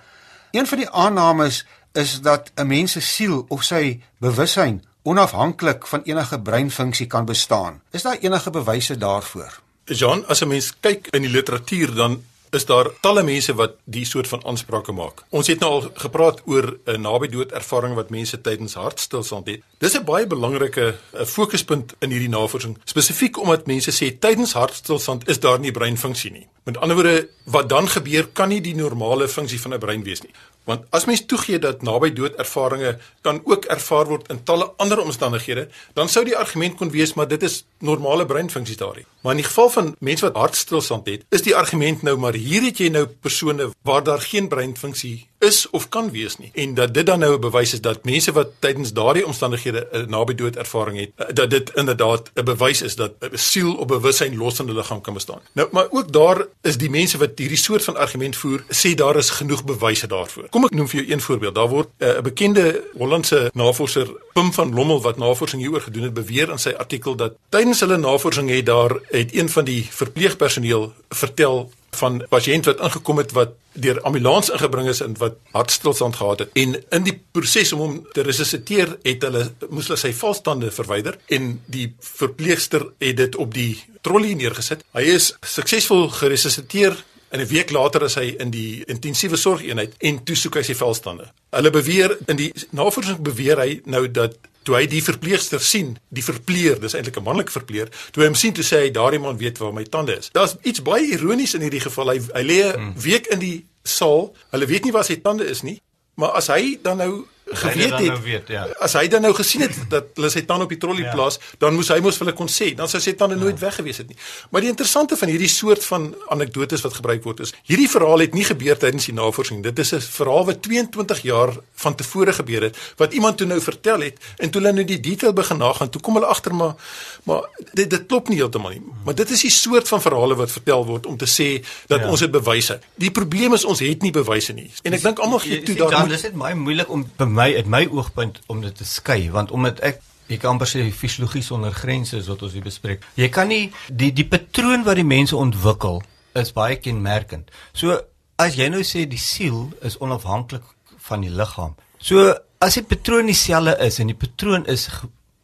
Een 0.51 0.67
van 0.67 0.77
die 0.77 0.89
aannames 0.89 1.65
is 1.93 2.21
dat 2.21 2.51
'n 2.55 2.67
mens 2.67 2.91
se 2.91 3.01
siel 3.01 3.45
of 3.47 3.63
sy 3.63 4.01
bewussyn 4.19 4.83
onafhanklik 5.03 5.87
van 5.87 6.01
enige 6.03 6.39
breinfunksie 6.39 7.07
kan 7.07 7.25
bestaan. 7.25 7.81
Is 7.91 8.01
daar 8.01 8.17
enige 8.19 8.49
bewyse 8.49 8.97
daarvoor? 8.97 9.59
Jean, 9.85 10.27
as 10.27 10.41
'n 10.41 10.47
mens 10.47 10.73
kyk 10.79 11.07
in 11.07 11.21
die 11.21 11.31
literatuur 11.31 11.95
dan 11.95 12.23
is 12.55 12.65
daar 12.65 12.89
talle 13.01 13.23
mense 13.23 13.53
wat 13.59 13.75
die 13.85 14.05
soort 14.05 14.27
van 14.27 14.43
aansprake 14.45 14.93
maak. 14.95 15.23
Ons 15.29 15.47
het 15.51 15.59
nou 15.63 15.71
al 15.71 15.89
gepraat 16.05 16.41
oor 16.45 16.77
'n 16.85 17.01
naby 17.01 17.27
dood 17.27 17.51
ervaring 17.51 17.95
wat 17.95 18.09
mense 18.09 18.41
tydens 18.41 18.73
hartstilstand 18.73 19.47
het. 19.47 19.61
Dis 19.79 19.95
'n 19.95 20.03
baie 20.03 20.27
belangrike 20.27 20.95
eh, 20.95 21.25
fokuspunt 21.25 21.93
in 21.99 22.09
hierdie 22.09 22.29
navorsing, 22.29 22.77
spesifiek 22.85 23.37
omdat 23.37 23.67
mense 23.67 23.91
sê 23.91 24.19
tydens 24.19 24.53
hartstilstand 24.53 25.27
is 25.29 25.39
daar 25.39 25.59
nie 25.59 25.71
breinfunksie 25.71 26.31
nie. 26.31 26.47
Met 26.63 26.77
ander 26.77 26.95
woorde, 26.95 27.27
wat 27.43 27.69
dan 27.69 27.87
gebeur 27.87 28.27
kan 28.33 28.49
nie 28.49 28.61
die 28.61 28.75
normale 28.75 29.27
funksie 29.27 29.61
van 29.61 29.73
'n 29.73 29.79
brein 29.79 30.03
wees 30.03 30.21
nie. 30.21 30.33
Want 30.65 30.85
as 30.89 31.05
mens 31.05 31.25
toegee 31.25 31.59
dat 31.61 31.81
naby 31.85 32.09
dood 32.13 32.35
ervarings 32.41 33.01
kan 33.21 33.41
ook 33.43 33.65
ervaar 33.69 34.05
word 34.09 34.29
in 34.33 34.41
talle 34.43 34.71
ander 34.81 34.99
omstandighede, 35.01 35.67
dan 35.93 36.09
sou 36.09 36.25
die 36.25 36.37
argument 36.37 36.77
kon 36.79 36.89
wees 36.93 37.13
maar 37.13 37.27
dit 37.29 37.43
is 37.43 37.63
normale 37.79 38.25
breinfunksies 38.25 38.81
daarin. 38.81 39.05
Maar 39.21 39.37
in 39.37 39.43
die 39.43 39.47
geval 39.47 39.69
van 39.69 39.95
mense 39.99 40.25
wat 40.25 40.35
hartstilstand 40.35 41.05
het, 41.09 41.25
is 41.29 41.45
die 41.45 41.55
argument 41.55 42.01
nou 42.01 42.17
maar 42.17 42.33
hier 42.33 42.65
het 42.65 42.81
jy 42.81 42.89
nou 42.89 43.05
persone 43.05 43.69
waar 43.85 44.03
daar 44.03 44.21
geen 44.21 44.49
breinfunksie 44.49 45.27
is 45.45 45.69
of 45.69 45.89
kan 45.89 46.11
wees 46.11 46.37
nie 46.37 46.51
en 46.53 46.73
dat 46.73 46.93
dit 46.93 47.05
dan 47.05 47.19
nou 47.19 47.33
'n 47.35 47.41
bewys 47.41 47.73
is 47.73 47.81
dat 47.81 48.03
mense 48.03 48.31
wat 48.31 48.49
tydens 48.59 48.93
daardie 48.93 49.25
omstandighede 49.25 49.87
'n 49.91 50.09
naby 50.09 50.35
dood 50.35 50.55
ervaring 50.55 50.99
het 50.99 51.11
eh, 51.15 51.33
dat 51.33 51.49
dit 51.49 51.71
inderdaad 51.75 52.31
'n 52.33 52.43
bewys 52.43 52.81
is 52.81 52.95
dat 52.95 53.11
'n 53.19 53.37
siel 53.37 53.73
op 53.73 53.87
bewussyn 53.87 54.37
los 54.37 54.59
in 54.59 54.65
'n 54.65 54.75
liggaam 54.75 55.01
kan 55.01 55.13
bestaan. 55.13 55.41
Nou 55.51 55.67
maar 55.71 55.87
ook 55.89 56.11
daar 56.11 56.45
is 56.61 56.77
die 56.77 56.89
mense 56.89 57.17
wat 57.17 57.31
hierdie 57.35 57.57
soort 57.57 57.83
van 57.83 57.97
argument 57.97 58.35
voer, 58.35 58.63
sê 58.69 58.93
daar 58.93 59.15
is 59.15 59.29
genoeg 59.29 59.63
bewyse 59.63 60.07
daarvoor. 60.07 60.49
Kom 60.49 60.63
ek 60.63 60.71
noem 60.71 60.87
vir 60.87 60.99
jou 60.99 61.11
een 61.11 61.21
voorbeeld. 61.21 61.55
Daar 61.55 61.69
word 61.69 61.89
eh, 61.97 62.09
'n 62.09 62.17
uh, 62.17 62.21
bekende 62.21 62.83
Hollandse 62.97 63.49
navorser 63.53 64.07
Pim 64.33 64.53
van 64.53 64.73
Lommel 64.73 65.01
wat 65.01 65.17
navorsing 65.17 65.61
hieroor 65.61 65.81
gedoen 65.81 66.03
het, 66.03 66.13
beweer 66.13 66.49
in 66.49 66.59
sy 66.59 66.69
artikel 66.69 67.15
dat 67.15 67.33
tydens 67.49 67.79
hulle 67.79 67.97
navorsing 67.97 68.49
het 68.49 68.65
daar 68.65 68.99
het 69.09 69.35
een 69.35 69.49
van 69.49 69.65
die 69.65 69.87
verpleegpersoneel 69.91 70.93
vertel 71.09 71.71
van 71.99 72.21
pasiënt 72.29 72.69
wat 72.69 72.83
ingekom 72.87 73.21
het 73.21 73.33
wat 73.37 73.55
deur 73.73 73.99
ambulans 74.07 74.51
ingebring 74.53 74.89
is 74.91 75.01
en 75.03 75.17
wat 75.19 75.39
hartstilstand 75.55 76.15
gehad 76.15 76.45
het. 76.45 76.53
En 76.53 76.77
in 76.97 77.07
die 77.07 77.15
proses 77.31 77.73
om 77.75 77.83
hom 77.83 77.97
te 78.15 78.23
resusciteer 78.23 78.97
het 79.03 79.25
hulle 79.27 79.49
moes 79.69 79.89
hulle 79.89 79.99
sy 79.99 80.13
valstande 80.15 80.71
verwyder 80.71 81.19
en 81.35 81.57
die 81.71 81.89
verpleegster 81.99 82.87
het 83.03 83.17
dit 83.19 83.35
op 83.35 83.53
die 83.55 83.73
trolly 84.05 84.35
neergesit. 84.37 84.85
Hy 84.95 85.03
is 85.17 85.33
suksesvol 85.41 86.07
geresusciteer 86.13 86.97
en 87.29 87.39
'n 87.39 87.47
week 87.47 87.71
later 87.71 88.03
is 88.03 88.15
hy 88.15 88.35
in 88.39 88.51
die 88.51 88.83
intensiewe 88.87 89.37
sorgeenheid 89.37 89.93
en 89.99 90.23
toe 90.23 90.35
soek 90.35 90.55
hy 90.55 90.63
sy 90.63 90.75
valstande 90.75 91.31
hulle 91.51 91.71
beweer 91.71 92.17
in 92.27 92.35
die 92.35 92.51
navorsing 92.71 93.21
beweer 93.21 93.57
hy 93.59 93.81
nou 93.85 94.11
dat 94.11 94.37
toe 94.65 94.75
hy 94.79 94.85
die 94.89 95.03
verpleegster 95.03 95.61
sien, 95.61 95.93
die 96.09 96.23
verpleer, 96.25 96.79
dis 96.81 96.95
eintlik 96.97 97.19
'n 97.19 97.23
manlike 97.23 97.53
verpleer, 97.53 97.91
toe 98.11 98.23
hy 98.23 98.29
hom 98.31 98.35
sien 98.39 98.53
toe 98.53 98.65
sê 98.65 98.81
hy 98.85 98.91
daardie 98.91 99.21
man 99.21 99.37
weet 99.37 99.61
waar 99.61 99.73
my 99.73 99.83
tande 99.83 100.17
is. 100.17 100.31
Daar's 100.33 100.55
iets 100.63 100.81
baie 100.81 101.05
ironies 101.13 101.53
in 101.53 101.61
hierdie 101.61 101.83
geval. 101.85 102.09
Hy 102.09 102.19
hy 102.33 102.43
lê 102.43 102.59
'n 102.65 102.73
hmm. 102.73 102.93
week 103.01 103.27
in 103.27 103.39
die 103.39 103.65
saal. 103.83 104.35
Hulle 104.51 104.65
weet 104.65 104.83
nie 104.83 104.91
waar 104.91 105.05
sy 105.05 105.21
tande 105.21 105.45
is 105.45 105.61
nie, 105.61 105.81
maar 106.15 106.31
as 106.31 106.47
hy 106.47 106.79
dan 106.81 106.97
nou 106.97 107.27
geweet 107.55 107.93
het, 107.93 108.07
nou 108.07 108.21
weet, 108.23 108.47
ja. 108.47 108.65
as 108.79 108.93
hy 108.99 109.07
dan 109.11 109.21
nou 109.25 109.33
gesien 109.37 109.65
het 109.65 109.77
dat 109.89 110.11
hulle 110.17 110.29
sy 110.33 110.45
tande 110.47 110.67
op 110.67 110.73
die 110.73 110.79
trolly 110.81 111.05
ja. 111.05 111.13
plaas, 111.15 111.39
dan 111.61 111.75
moes 111.77 111.89
hy 111.93 111.99
mos 112.03 112.19
vir 112.19 112.27
hulle 112.27 112.37
kon 112.37 112.51
sê, 112.51 112.71
dan 112.77 112.91
sou 112.91 113.01
sy 113.03 113.15
tande 113.19 113.37
ja. 113.37 113.43
nooit 113.43 113.59
weg 113.59 113.75
gewees 113.79 114.01
het 114.03 114.11
nie. 114.11 114.17
Maar 114.51 114.65
die 114.65 114.71
interessante 114.73 115.17
van 115.19 115.31
hierdie 115.33 115.51
soort 115.51 115.85
van 115.85 116.09
anekdotes 116.35 116.85
wat 116.85 116.97
gebruik 116.99 117.23
word 117.27 117.45
is, 117.47 117.53
hierdie 117.69 117.89
verhaal 117.91 118.25
het 118.25 118.37
nie 118.37 118.45
gebeur 118.47 118.79
tydens 118.81 119.09
die 119.09 119.15
navorsing. 119.17 119.63
Dit 119.65 119.79
is 119.79 119.93
'n 119.93 120.01
verhaal 120.01 120.45
wat 120.45 120.61
22 120.61 121.21
jaar 121.21 121.55
van 121.75 121.95
tevore 121.95 122.33
gebeur 122.33 122.61
het 122.69 122.77
wat 122.97 123.13
iemand 123.13 123.37
toe 123.37 123.47
nou 123.47 123.59
vertel 123.61 123.99
het 123.99 124.17
en 124.37 124.49
toe 124.49 124.61
hulle 124.61 124.73
nou 124.73 124.85
die 124.85 124.99
detail 124.99 125.33
begin 125.33 125.57
nagaan, 125.57 125.89
toe 125.89 126.01
kom 126.01 126.13
hulle 126.13 126.25
agter 126.25 126.53
maar 126.55 126.75
maar 127.23 127.49
dit 127.73 127.89
dit 127.89 128.05
klop 128.05 128.29
nie 128.29 128.37
heeltemal 128.37 128.75
nie. 128.75 128.81
Maar 129.05 129.15
dit 129.15 129.29
is 129.29 129.41
die 129.41 129.51
soort 129.51 129.87
van 129.87 130.01
verhale 130.01 130.35
wat 130.35 130.51
vertel 130.51 130.85
word 130.85 131.05
om 131.05 131.17
te 131.17 131.27
sê 131.29 131.47
dat 131.87 131.99
ja. 131.99 132.09
ons 132.09 132.19
het 132.19 132.31
bewyse. 132.31 132.79
Die 133.01 133.11
probleem 133.11 133.53
is 133.57 133.65
ons 133.65 133.81
het 133.83 134.01
nie 134.05 134.11
bewyse 134.15 134.53
nie. 134.53 134.67
En 134.83 134.97
ek 134.97 135.03
dink 135.05 135.21
almal 135.23 135.41
gee 135.43 135.61
toe 135.65 135.77
daar 135.79 136.07
Dis 136.09 136.27
net 136.27 136.35
baie 136.39 136.55
moeilik 136.55 136.91
om 136.93 137.05
my 137.35 137.44
uit 137.53 137.69
my 137.69 137.85
oogpunt 137.91 138.41
om 138.47 138.61
dit 138.61 138.75
te 138.75 138.87
skei 138.87 139.29
want 139.31 139.51
omdat 139.51 139.81
ek 139.85 140.01
ek 140.25 140.41
kan 140.41 140.55
amper 140.55 140.69
sê 140.69 140.81
fisiologie 140.89 141.43
sonder 141.45 141.73
grense 141.73 142.17
is 142.17 142.27
wat 142.31 142.41
ons 142.41 142.55
hier 142.57 142.65
bespreek. 142.65 143.03
Jy 143.13 143.29
kan 143.29 143.51
nie 143.51 143.69
die 143.93 144.11
die 144.15 144.25
patroon 144.25 144.85
wat 144.87 144.97
die 144.97 145.05
mense 145.05 145.37
ontwikkel 145.37 146.01
is 146.33 146.53
baie 146.55 146.79
kenmerkend. 146.81 147.51
So 147.73 147.99
as 148.41 148.57
jy 148.57 148.69
nou 148.73 148.81
sê 148.83 149.05
die 149.09 149.21
siel 149.21 149.69
is 149.85 149.99
onafhanklik 150.01 150.65
van 151.05 151.21
die 151.21 151.29
liggaam. 151.29 151.75
So 152.01 152.33
as 152.63 152.79
die 152.79 152.85
patroon 152.89 153.29
dieselfde 153.29 153.77
is 153.85 153.99
en 154.01 154.09
die 154.09 154.17
patroon 154.17 154.65
is 154.71 154.89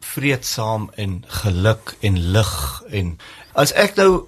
vreedsaam 0.01 0.89
en 0.98 1.22
geluk 1.43 1.96
en 2.01 2.17
lig 2.34 2.53
en 2.89 3.13
as 3.53 3.74
ek 3.77 4.00
nou 4.01 4.25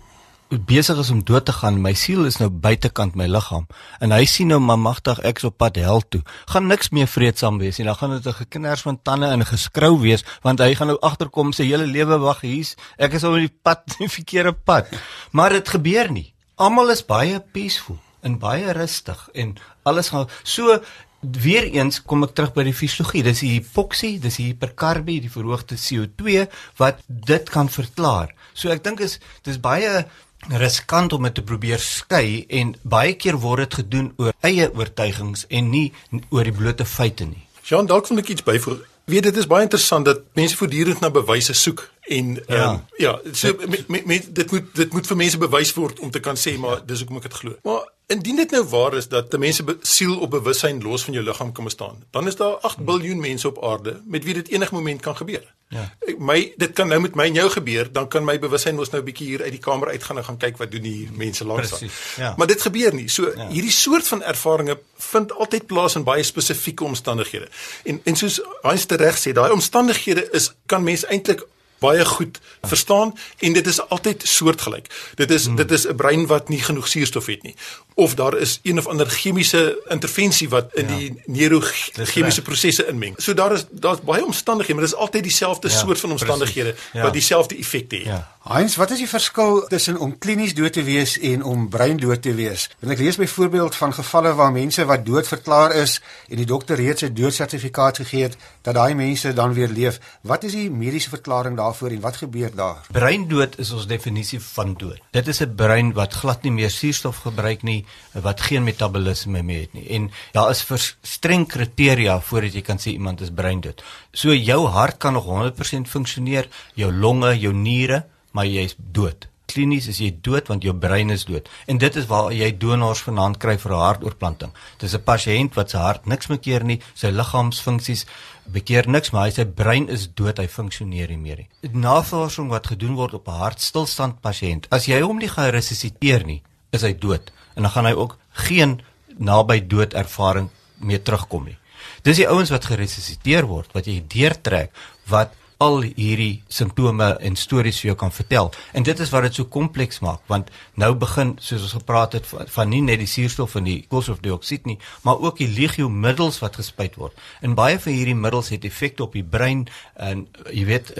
besig 0.60 0.98
is 1.02 1.10
om 1.14 1.24
dood 1.26 1.46
te 1.46 1.54
gaan. 1.56 1.82
My 1.82 1.94
siel 1.98 2.26
is 2.26 2.38
nou 2.42 2.50
buitekant 2.50 3.16
my 3.20 3.28
liggaam 3.30 3.66
en 4.04 4.12
hy 4.16 4.24
sien 4.30 4.52
nou 4.52 4.60
maar 4.64 4.80
magtig 4.82 5.22
ek 5.26 5.42
is 5.42 5.48
op 5.50 5.58
pad 5.62 5.80
hel 5.82 6.04
toe. 6.10 6.22
Gaan 6.52 6.68
niks 6.68 6.92
meer 6.96 7.08
vreedsaam 7.08 7.60
wees 7.62 7.80
nie. 7.80 7.88
Dan 7.88 7.96
gaan 8.00 8.16
dit 8.18 8.28
'n 8.28 8.40
geknars 8.42 8.82
van 8.82 9.00
tande 9.02 9.28
en 9.28 9.46
geskrou 9.46 10.00
wees 10.00 10.24
want 10.42 10.60
hy 10.60 10.74
gaan 10.76 10.88
nou 10.88 11.00
agterkom 11.02 11.54
sy 11.54 11.64
hele 11.64 11.86
lewe 11.86 12.18
wag 12.20 12.42
hier's 12.42 12.76
ek 12.98 13.14
is 13.14 13.24
op 13.24 13.36
die 13.36 13.54
pad 13.64 13.84
die 14.00 14.10
verkeerde 14.10 14.54
pad. 14.54 14.88
Maar 15.32 15.50
dit 15.50 15.70
gebeur 15.70 16.12
nie. 16.12 16.34
Almal 16.56 16.90
is 16.92 17.06
baie 17.06 17.40
peaceful 17.40 17.98
en 18.22 18.40
baie 18.40 18.72
rustig 18.72 19.30
en 19.34 19.56
alles 19.84 20.10
gaan 20.10 20.28
so 20.44 20.80
Weereens 21.24 22.02
kom 22.04 22.26
ek 22.26 22.34
terug 22.36 22.52
by 22.56 22.66
die 22.68 22.76
fisiologie. 22.76 23.24
Dis 23.24 23.40
die 23.46 23.54
hipoksie, 23.54 24.18
dis 24.20 24.42
die 24.42 24.50
hiperkarbie, 24.50 25.22
die 25.24 25.32
verhoogde 25.32 25.78
CO2 25.80 26.44
wat 26.82 27.00
dit 27.08 27.52
kan 27.54 27.72
verklaar. 27.72 28.34
So 28.54 28.74
ek 28.74 28.84
dink 28.84 29.00
is 29.04 29.20
dis 29.48 29.60
baie 29.64 30.04
riskant 30.50 31.14
om 31.14 31.24
dit 31.24 31.34
te 31.34 31.44
probeer 31.46 31.80
skei 31.80 32.46
en 32.50 32.76
baie 32.82 33.14
keer 33.20 33.38
word 33.40 33.66
dit 33.66 33.80
gedoen 33.84 34.12
oor 34.18 34.34
eie 34.42 34.70
oortuigings 34.74 35.46
en 35.50 35.70
nie 35.70 35.92
oor 36.30 36.44
die 36.44 36.56
blote 36.56 36.86
feite 36.86 37.28
nie. 37.30 37.46
Jean, 37.64 37.88
dalk 37.88 38.08
wil 38.12 38.20
ek 38.20 38.34
iets 38.36 38.44
byvoeg. 38.44 38.82
Weet 39.06 39.24
dit 39.28 39.38
is 39.38 39.48
baie 39.52 39.66
interessant 39.66 40.06
dat 40.08 40.22
mense 40.36 40.56
voortdurend 40.56 41.02
na 41.04 41.10
bewyse 41.12 41.54
soek 41.54 41.84
en 42.12 42.38
ja, 42.48 42.70
um, 42.70 42.80
ja 43.00 43.18
so 43.32 43.56
met, 43.68 43.88
met, 43.88 44.06
met, 44.06 44.30
dit 44.36 44.52
moet 44.52 44.70
dit 44.76 44.94
moet 44.94 45.08
vir 45.08 45.20
mense 45.20 45.40
bewys 45.40 45.74
word 45.76 46.00
om 46.00 46.12
te 46.12 46.20
kan 46.24 46.40
sê 46.40 46.56
maar 46.60 46.78
ja. 46.78 46.86
dis 46.88 47.04
hoekom 47.04 47.20
ek 47.20 47.28
dit 47.28 47.40
glo. 47.42 47.58
Maar 47.68 47.84
Indien 48.14 48.36
dit 48.36 48.52
nou 48.52 48.64
waar 48.70 48.94
is 48.94 49.08
dat 49.08 49.34
'n 49.34 49.40
mens 49.40 49.56
se 49.56 49.78
siel 49.82 50.20
op 50.20 50.30
bewussyn 50.30 50.82
los 50.82 51.04
van 51.04 51.14
jou 51.14 51.26
liggaam 51.26 51.52
kan 51.52 51.64
bestaan, 51.64 52.04
dan 52.12 52.28
is 52.28 52.36
daar 52.36 52.54
8 52.54 52.78
miljard 52.80 53.18
mense 53.18 53.48
op 53.48 53.64
aarde 53.64 54.02
met 54.06 54.24
wie 54.24 54.34
dit 54.34 54.50
enige 54.50 54.76
oomblik 54.76 55.02
kan 55.02 55.16
gebeur. 55.16 55.54
Ja. 55.68 55.94
My 56.18 56.54
dit 56.58 56.74
kan 56.74 56.88
nou 56.88 57.02
met 57.02 57.16
my 57.16 57.24
en 57.24 57.34
jou 57.34 57.50
gebeur, 57.50 57.92
dan 57.92 58.08
kan 58.08 58.24
my 58.24 58.40
bewussyn 58.40 58.76
mos 58.76 58.90
nou 58.90 59.02
'n 59.02 59.06
bietjie 59.06 59.28
hier 59.28 59.42
uit 59.42 59.52
die 59.52 59.60
kamer 59.60 59.88
uitgaan 59.88 60.18
en 60.18 60.24
gaan 60.24 60.38
kyk 60.38 60.58
wat 60.58 60.72
doen 60.72 60.82
die 60.82 61.10
mense 61.12 61.46
langs 61.46 61.70
daar. 61.70 61.90
Ja. 62.18 62.34
Maar 62.38 62.48
dit 62.48 62.62
gebeur 62.62 62.94
nie. 62.94 63.10
So 63.10 63.32
ja. 63.36 63.48
hierdie 63.48 63.72
soort 63.72 64.08
van 64.08 64.24
ervarings 64.24 64.76
vind 64.98 65.34
altyd 65.34 65.66
plaas 65.66 65.96
in 65.96 66.04
baie 66.04 66.24
spesifieke 66.24 66.84
omstandighede. 66.84 67.48
En 67.84 68.02
en 68.04 68.16
soos 68.16 68.42
Hans 68.62 68.86
tereg 68.86 69.18
sê, 69.18 69.32
daai 69.32 69.52
omstandighede 69.52 70.28
is 70.32 70.54
kan 70.66 70.84
mens 70.84 71.06
eintlik 71.06 71.46
baie 71.84 72.06
goed 72.06 72.40
verstaan 72.62 73.14
en 73.40 73.54
dit 73.54 73.68
is 73.68 73.82
altyd 73.90 74.24
soortgelyk. 74.28 74.88
Dit 75.20 75.32
is 75.32 75.46
hmm. 75.46 75.60
dit 75.60 75.72
is 75.72 75.88
'n 75.88 75.96
brein 75.96 76.28
wat 76.32 76.50
nie 76.50 76.62
genoeg 76.64 76.88
suurstof 76.88 77.28
het 77.32 77.44
nie 77.44 77.56
of 77.94 78.16
daar 78.16 78.38
is 78.38 78.60
een 78.64 78.78
of 78.78 78.88
ander 78.88 79.10
chemiese 79.10 79.82
intervensie 79.88 80.50
wat 80.50 80.74
in 80.74 80.88
ja. 80.88 80.98
die 80.98 81.22
neurochemiese 81.26 82.42
prosesse 82.42 82.88
inmeng. 82.88 83.14
So 83.18 83.34
daar 83.34 83.52
is 83.54 83.66
daar's 83.72 84.02
baie 84.02 84.26
omstandighede, 84.26 84.74
maar 84.74 84.84
dit 84.84 84.94
is 84.94 85.00
altyd 85.00 85.24
dieselfde 85.24 85.70
ja, 85.70 85.78
soort 85.78 86.00
van 86.00 86.12
omstandighede 86.12 86.76
ja. 86.94 87.02
wat 87.02 87.14
dieselfde 87.14 87.58
effekte 87.58 87.96
het. 87.96 88.06
Ja. 88.06 88.32
Heinz, 88.44 88.76
wat 88.76 88.92
is 88.92 88.98
die 88.98 89.08
verskil 89.08 89.68
tussen 89.68 89.98
om 89.98 90.18
klinies 90.18 90.54
dood 90.54 90.74
te 90.74 90.84
wees 90.84 91.20
en 91.20 91.44
om 91.44 91.70
breindood 91.70 92.22
te 92.22 92.34
wees? 92.34 92.70
Want 92.80 92.92
ek 92.92 93.00
lees 93.00 93.16
byvoorbeeld 93.16 93.76
van 93.76 93.94
gevalle 93.94 94.34
waar 94.34 94.52
mense 94.52 94.86
wat 94.86 95.06
dood 95.06 95.28
verklaar 95.28 95.76
is 95.76 96.02
en 96.28 96.42
die 96.42 96.46
dokter 96.46 96.76
reeds 96.76 97.02
'n 97.02 97.14
doodsertifikaat 97.14 97.98
gegee 97.98 98.24
het 98.24 98.38
dat 98.62 98.74
daai 98.74 98.96
mense 98.96 99.34
dan 99.34 99.54
weer 99.54 99.70
leef. 99.70 100.00
Wat 100.22 100.44
is 100.44 100.52
die 100.52 100.72
mediese 100.72 101.10
verklaring 101.10 101.58
daarvoor 101.58 101.73
en 101.82 102.00
wat 102.00 102.18
gebeur 102.18 102.56
daar? 102.56 102.86
Breindood 102.92 103.58
is 103.60 103.72
ons 103.72 103.88
definisie 103.88 104.40
van 104.40 104.74
dood. 104.78 105.00
Dit 105.12 105.28
is 105.28 105.42
'n 105.42 105.56
brein 105.56 105.94
wat 105.94 106.14
glad 106.14 106.44
nie 106.44 106.52
meer 106.52 106.70
suurstof 106.70 107.18
gebruik 107.18 107.64
nie 107.64 107.86
wat 108.12 108.42
geen 108.42 108.64
metabolisme 108.64 109.42
meer 109.42 109.62
het 109.62 109.74
nie. 109.74 109.88
En 109.90 110.12
daar 110.32 110.50
is 110.50 110.96
streng 111.02 111.48
kriteria 111.48 112.20
voordat 112.22 112.54
jy 112.54 112.62
kan 112.62 112.78
sê 112.78 112.92
iemand 112.92 113.22
is 113.22 113.30
breindood. 113.30 113.84
So 114.12 114.34
jou 114.34 114.68
hart 114.68 114.98
kan 114.98 115.14
nog 115.14 115.26
100% 115.26 115.88
funksioneer, 115.88 116.48
jou 116.74 116.92
longe, 116.92 117.40
jou 117.40 117.54
niere, 117.54 118.06
maar 118.32 118.46
jy's 118.46 118.76
dood. 118.78 119.28
Klinies 119.46 119.88
is 119.88 120.00
jy 120.00 120.10
dood 120.22 120.48
want 120.48 120.64
jou 120.64 120.74
brein 120.74 121.10
is 121.10 121.26
dood. 121.26 121.50
En 121.68 121.78
dit 121.78 121.96
is 121.96 122.08
waar 122.10 122.32
jy 122.34 122.52
donors 122.58 123.04
vanaand 123.06 123.38
kry 123.38 123.58
vir 123.58 123.72
'n 123.72 123.84
hartoortplanting. 123.86 124.52
Dis 124.80 124.94
'n 124.96 125.04
pasiënt 125.04 125.54
wat 125.56 125.70
se 125.70 125.78
hart 125.78 126.06
niks 126.06 126.28
meer 126.28 126.40
keer 126.40 126.64
nie, 126.64 126.80
sy 126.94 127.08
liggaamsfunksies 127.08 128.06
bekeer 128.46 128.88
niks, 128.88 129.12
maar 129.12 129.26
hy 129.26 129.32
sy 129.32 129.46
brein 129.46 129.90
is 129.90 130.08
dood, 130.08 130.38
hy 130.38 130.48
funksioneer 130.48 131.10
nie 131.10 131.18
meer 131.18 131.38
nie. 131.38 131.50
Navorsing 131.72 132.50
wat 132.50 132.68
gedoen 132.68 132.96
word 132.96 133.14
op 133.14 133.28
'n 133.28 133.32
hartstilstand 133.32 134.22
pasiënt, 134.22 134.68
as 134.72 134.86
jy 134.86 135.02
hom 135.02 135.18
nie 135.18 135.30
geresusciteer 135.30 136.26
nie, 136.26 136.42
is 136.72 136.82
hy 136.82 136.94
dood 136.94 137.32
en 137.56 137.64
dan 137.64 137.72
gaan 137.72 137.86
hy 137.86 137.94
ook 137.94 138.18
geen 138.48 138.82
naby 139.18 139.60
dood 139.68 139.94
ervaring 139.94 140.50
meer 140.82 141.04
terugkom 141.04 141.46
nie. 141.46 141.58
Dis 142.04 142.20
die 142.20 142.28
ouens 142.28 142.52
wat 142.54 142.66
geresusciteer 142.66 143.48
word 143.48 143.72
wat 143.76 143.88
jy 143.88 144.02
deurtrek 144.08 144.72
wat 145.12 145.36
al 145.64 145.82
hierdie 145.86 146.42
simptome 146.52 147.08
en 147.24 147.38
stories 147.40 147.80
vir 147.82 147.92
jou 147.92 147.98
kan 148.04 148.14
vertel. 148.14 148.52
En 148.74 148.86
dit 148.86 149.00
is 149.00 149.12
wat 149.14 149.28
dit 149.28 149.40
so 149.40 149.50
kompleks 149.52 150.02
maak 150.04 150.22
want 150.32 150.52
nou 150.80 150.92
begin 151.00 151.36
soos 151.40 151.66
ons 151.68 151.76
gepraat 151.78 152.18
het 152.18 152.28
van, 152.30 152.50
van 152.56 152.72
nie 152.74 152.82
net 152.86 153.02
die 153.04 153.10
suurstof 153.10 153.56
en 153.60 153.68
die 153.70 153.80
koolstofdioksied 153.92 154.68
nie, 154.70 154.78
maar 155.08 155.22
ook 155.24 155.40
die 155.42 155.50
legio-middels 155.52 156.42
wat 156.44 156.60
gespuit 156.62 156.98
word. 157.00 157.18
En 157.42 157.56
baie 157.60 157.80
van 157.80 157.96
hierdie 157.96 158.18
middels 158.18 158.52
het 158.54 158.66
effekte 158.68 159.06
op 159.08 159.16
die 159.18 159.26
brein 159.26 159.68
en 159.96 160.26
jy 160.52 160.66
weet 160.70 160.94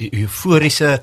die 0.00 0.12
euforiese 0.24 0.98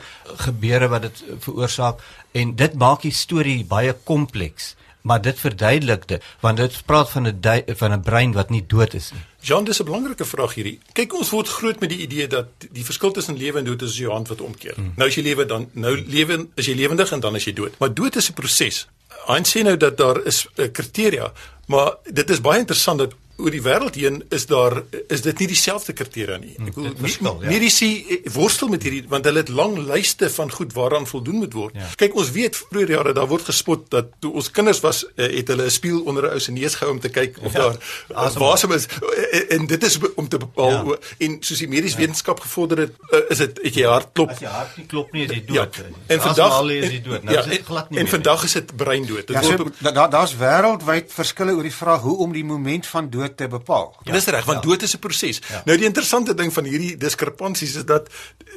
gebeure 0.46 0.92
wat 0.92 1.08
dit 1.08 1.24
veroorsaak 1.48 2.04
en 2.38 2.56
dit 2.56 2.78
maak 2.80 3.04
die 3.06 3.16
storie 3.16 3.62
baie 3.68 3.96
kompleks 4.08 4.76
maar 5.02 5.22
dit 5.22 5.40
verduidelik 5.40 6.08
dit 6.08 6.24
want 6.40 6.58
dit 6.58 6.82
praat 6.86 7.10
van 7.10 7.28
'n 7.28 7.64
van 7.76 7.92
'n 7.94 8.02
brein 8.02 8.32
wat 8.32 8.50
nie 8.50 8.64
dood 8.68 8.94
is 8.94 9.12
nie. 9.12 9.22
Jean, 9.42 9.64
dis 9.64 9.80
'n 9.80 9.86
belangrike 9.86 10.26
vraag 10.26 10.54
hierdie. 10.54 10.80
Kyk, 10.94 11.14
ons 11.14 11.30
word 11.30 11.48
groot 11.48 11.80
met 11.80 11.90
die 11.90 12.00
idee 12.00 12.28
dat 12.28 12.48
die 12.72 12.86
verskil 12.86 13.12
tussen 13.12 13.38
lewe 13.38 13.58
en 13.58 13.66
dood 13.66 13.82
is 13.82 13.98
jou 13.98 14.12
hand 14.12 14.28
wat 14.28 14.42
omkeer. 14.42 14.76
Hmm. 14.76 14.94
Nou 14.96 15.10
as 15.10 15.16
jy 15.16 15.24
lewe 15.24 15.46
dan 15.46 15.70
nou 15.74 16.04
lewe 16.08 16.48
is 16.56 16.66
jy 16.66 16.76
lewendig 16.76 17.12
en 17.12 17.20
dan 17.20 17.36
is 17.36 17.44
jy 17.44 17.54
dood. 17.54 17.78
Maar 17.78 17.94
dood 17.94 18.16
is 18.16 18.30
'n 18.30 18.34
proses. 18.34 18.88
Hy 19.28 19.42
sê 19.44 19.64
nou 19.64 19.78
dat 19.78 19.98
daar 19.98 20.26
is 20.26 20.46
'n 20.46 20.62
uh, 20.62 20.72
kriteria, 20.72 21.32
maar 21.66 21.96
dit 22.12 22.30
is 22.30 22.42
baie 22.42 22.60
interessant 22.60 23.00
dat 23.00 23.14
oor 23.42 23.54
die 23.54 23.64
wêreld 23.66 23.98
heen 24.00 24.22
is 24.30 24.46
daar 24.50 24.82
is 25.08 25.24
dit 25.26 25.44
nie 25.44 25.48
dieselfde 25.52 25.94
kriteria 25.98 26.38
nie. 26.42 26.54
Ek 26.60 26.76
wil 26.78 26.90
verskil, 27.00 27.38
ja. 27.42 27.50
mediese 27.52 27.90
ja. 27.90 28.20
worstel 28.36 28.72
met 28.72 28.86
hierdie 28.86 29.04
want 29.12 29.28
hulle 29.30 29.44
het 29.44 29.52
lang 29.52 29.78
lyste 29.90 30.30
van 30.34 30.52
goed 30.52 30.74
waaraan 30.78 31.08
voldoen 31.10 31.42
moet 31.44 31.58
word. 31.58 31.78
Ja. 31.80 31.90
Kyk, 32.00 32.16
ons 32.22 32.32
weet 32.36 32.58
vroeër 32.60 32.96
jare 32.96 33.16
daar 33.18 33.30
word 33.32 33.48
gespot 33.50 33.88
dat 33.94 34.14
toe 34.24 34.34
ons 34.40 34.52
kinders 34.54 34.82
was, 34.86 35.04
eh, 35.16 35.30
het 35.38 35.52
hulle 35.54 35.66
'n 35.66 35.74
spieël 35.74 36.02
onder 36.06 36.30
'n 36.30 36.34
ou 36.38 36.40
se 36.40 36.52
neus 36.52 36.76
gehou 36.76 36.94
om 36.94 37.00
te 37.00 37.10
kyk 37.10 37.38
of 37.42 37.54
ja. 37.54 37.74
daar 38.08 38.38
wasem 38.46 38.72
is 38.72 38.88
eh, 38.88 39.56
en 39.56 39.68
dit 39.68 39.84
is 39.84 40.00
om 40.16 40.28
te 40.28 40.38
bepaal 40.38 40.92
ja. 40.92 40.98
en 41.20 41.38
soos 41.40 41.60
die 41.60 41.68
mediese 41.68 41.96
ja. 41.96 42.06
wetenskap 42.06 42.40
gevorder 42.40 42.78
het, 42.78 42.94
eh, 43.12 43.20
is 43.30 43.38
dit 43.38 43.60
het 43.64 43.76
jy 43.76 43.86
hart 43.86 44.10
klop. 44.14 44.30
As 44.30 44.40
jy 44.40 44.48
hart 44.48 44.78
nie 44.78 44.86
klop 44.86 45.12
nie, 45.12 45.26
is 45.26 45.32
jy 45.32 45.44
dood. 45.46 45.76
Ja. 45.76 45.84
En 46.08 46.22
vandag 46.22 46.70
is 46.70 46.90
jy 46.92 47.02
dood. 47.02 47.24
Nou 47.24 47.36
ja, 47.36 47.44
is 47.44 47.50
dit 47.58 47.66
glad 47.66 47.90
nie. 47.90 48.00
En 48.00 48.08
vandag 48.08 48.44
is 48.44 48.54
dit 48.54 48.76
breindood. 48.76 49.28
Dit 49.28 49.36
ja, 49.36 49.42
so, 49.44 49.92
daar 49.92 50.10
daar's 50.10 50.36
wêreldwyd 50.38 51.14
verskille 51.14 51.56
oor 51.56 51.68
die 51.68 51.76
vraag 51.76 52.02
hoe 52.02 52.18
om 52.18 52.34
die 52.34 52.46
moment 52.46 52.88
van 52.88 53.10
dood 53.10 53.31
te 53.36 53.48
bepaal. 53.48 53.96
Ja. 54.04 54.14
Dis 54.14 54.26
reg, 54.26 54.46
want 54.46 54.64
ja. 54.64 54.70
dood 54.70 54.82
is 54.82 54.96
'n 54.96 55.00
proses. 55.00 55.42
Ja. 55.50 55.62
Nou 55.66 55.78
die 55.78 55.86
interessante 55.86 56.34
ding 56.34 56.54
van 56.54 56.66
hierdie 56.66 56.98
diskrepansies 56.98 57.76
is 57.76 57.86
dat 57.86 58.10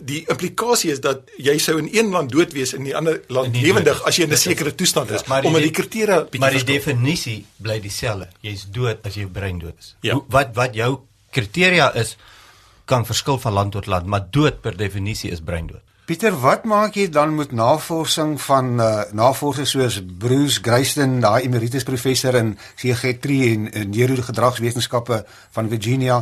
die 0.02 0.24
implikasie 0.26 0.90
is 0.90 1.00
dat 1.00 1.30
jy 1.37 1.58
sou 1.58 1.78
in 1.78 1.88
een 1.92 2.10
land 2.10 2.32
dood 2.32 2.52
wees 2.52 2.72
en 2.72 2.78
in 2.78 2.84
die 2.84 2.96
ander 2.96 3.20
land 3.28 3.56
lewendig 3.56 4.02
as 4.04 4.16
jy 4.16 4.24
in 4.24 4.32
'n 4.32 4.37
sekere 4.37 4.74
toestand 4.74 5.10
is. 5.10 5.22
Ja, 5.26 5.42
omdat 5.42 5.62
die 5.62 5.70
kriteria 5.70 6.26
Maar 6.38 6.50
die 6.50 6.64
definisie 6.64 7.46
bly 7.56 7.80
dieselfde. 7.80 8.28
Jy's 8.40 8.66
dood 8.70 8.98
as 9.02 9.14
jou 9.14 9.26
brein 9.26 9.58
dood 9.58 9.74
is. 9.78 9.96
Ja. 10.00 10.14
Hoe, 10.14 10.24
wat 10.28 10.54
wat 10.54 10.74
jou 10.74 11.00
kriteria 11.30 11.94
is 11.94 12.16
kan 12.84 13.06
verskil 13.06 13.38
van 13.38 13.52
land 13.52 13.72
tot 13.72 13.87
land, 13.87 14.06
maar 14.06 14.26
dood 14.30 14.60
per 14.60 14.76
definisie 14.76 15.30
is 15.30 15.40
brein 15.40 15.66
dood. 15.66 15.82
Pieter, 16.05 16.35
wat 16.37 16.67
maak 16.69 16.99
jy 17.01 17.07
dan 17.09 17.31
met 17.33 17.53
navorsing 17.57 18.35
van 18.45 18.67
uh, 18.77 18.88
navorsers 19.17 19.71
soos 19.73 19.95
Bruce 20.21 20.61
Greyston, 20.61 21.14
daai 21.25 21.47
emeritus 21.47 21.87
professor 21.88 22.37
in 22.37 22.51
psigiatrie 22.77 23.55
en, 23.55 23.71
en 23.73 23.88
neurogedragswetenskappe 23.88 25.23
van 25.57 25.71
Virginia 25.73 26.19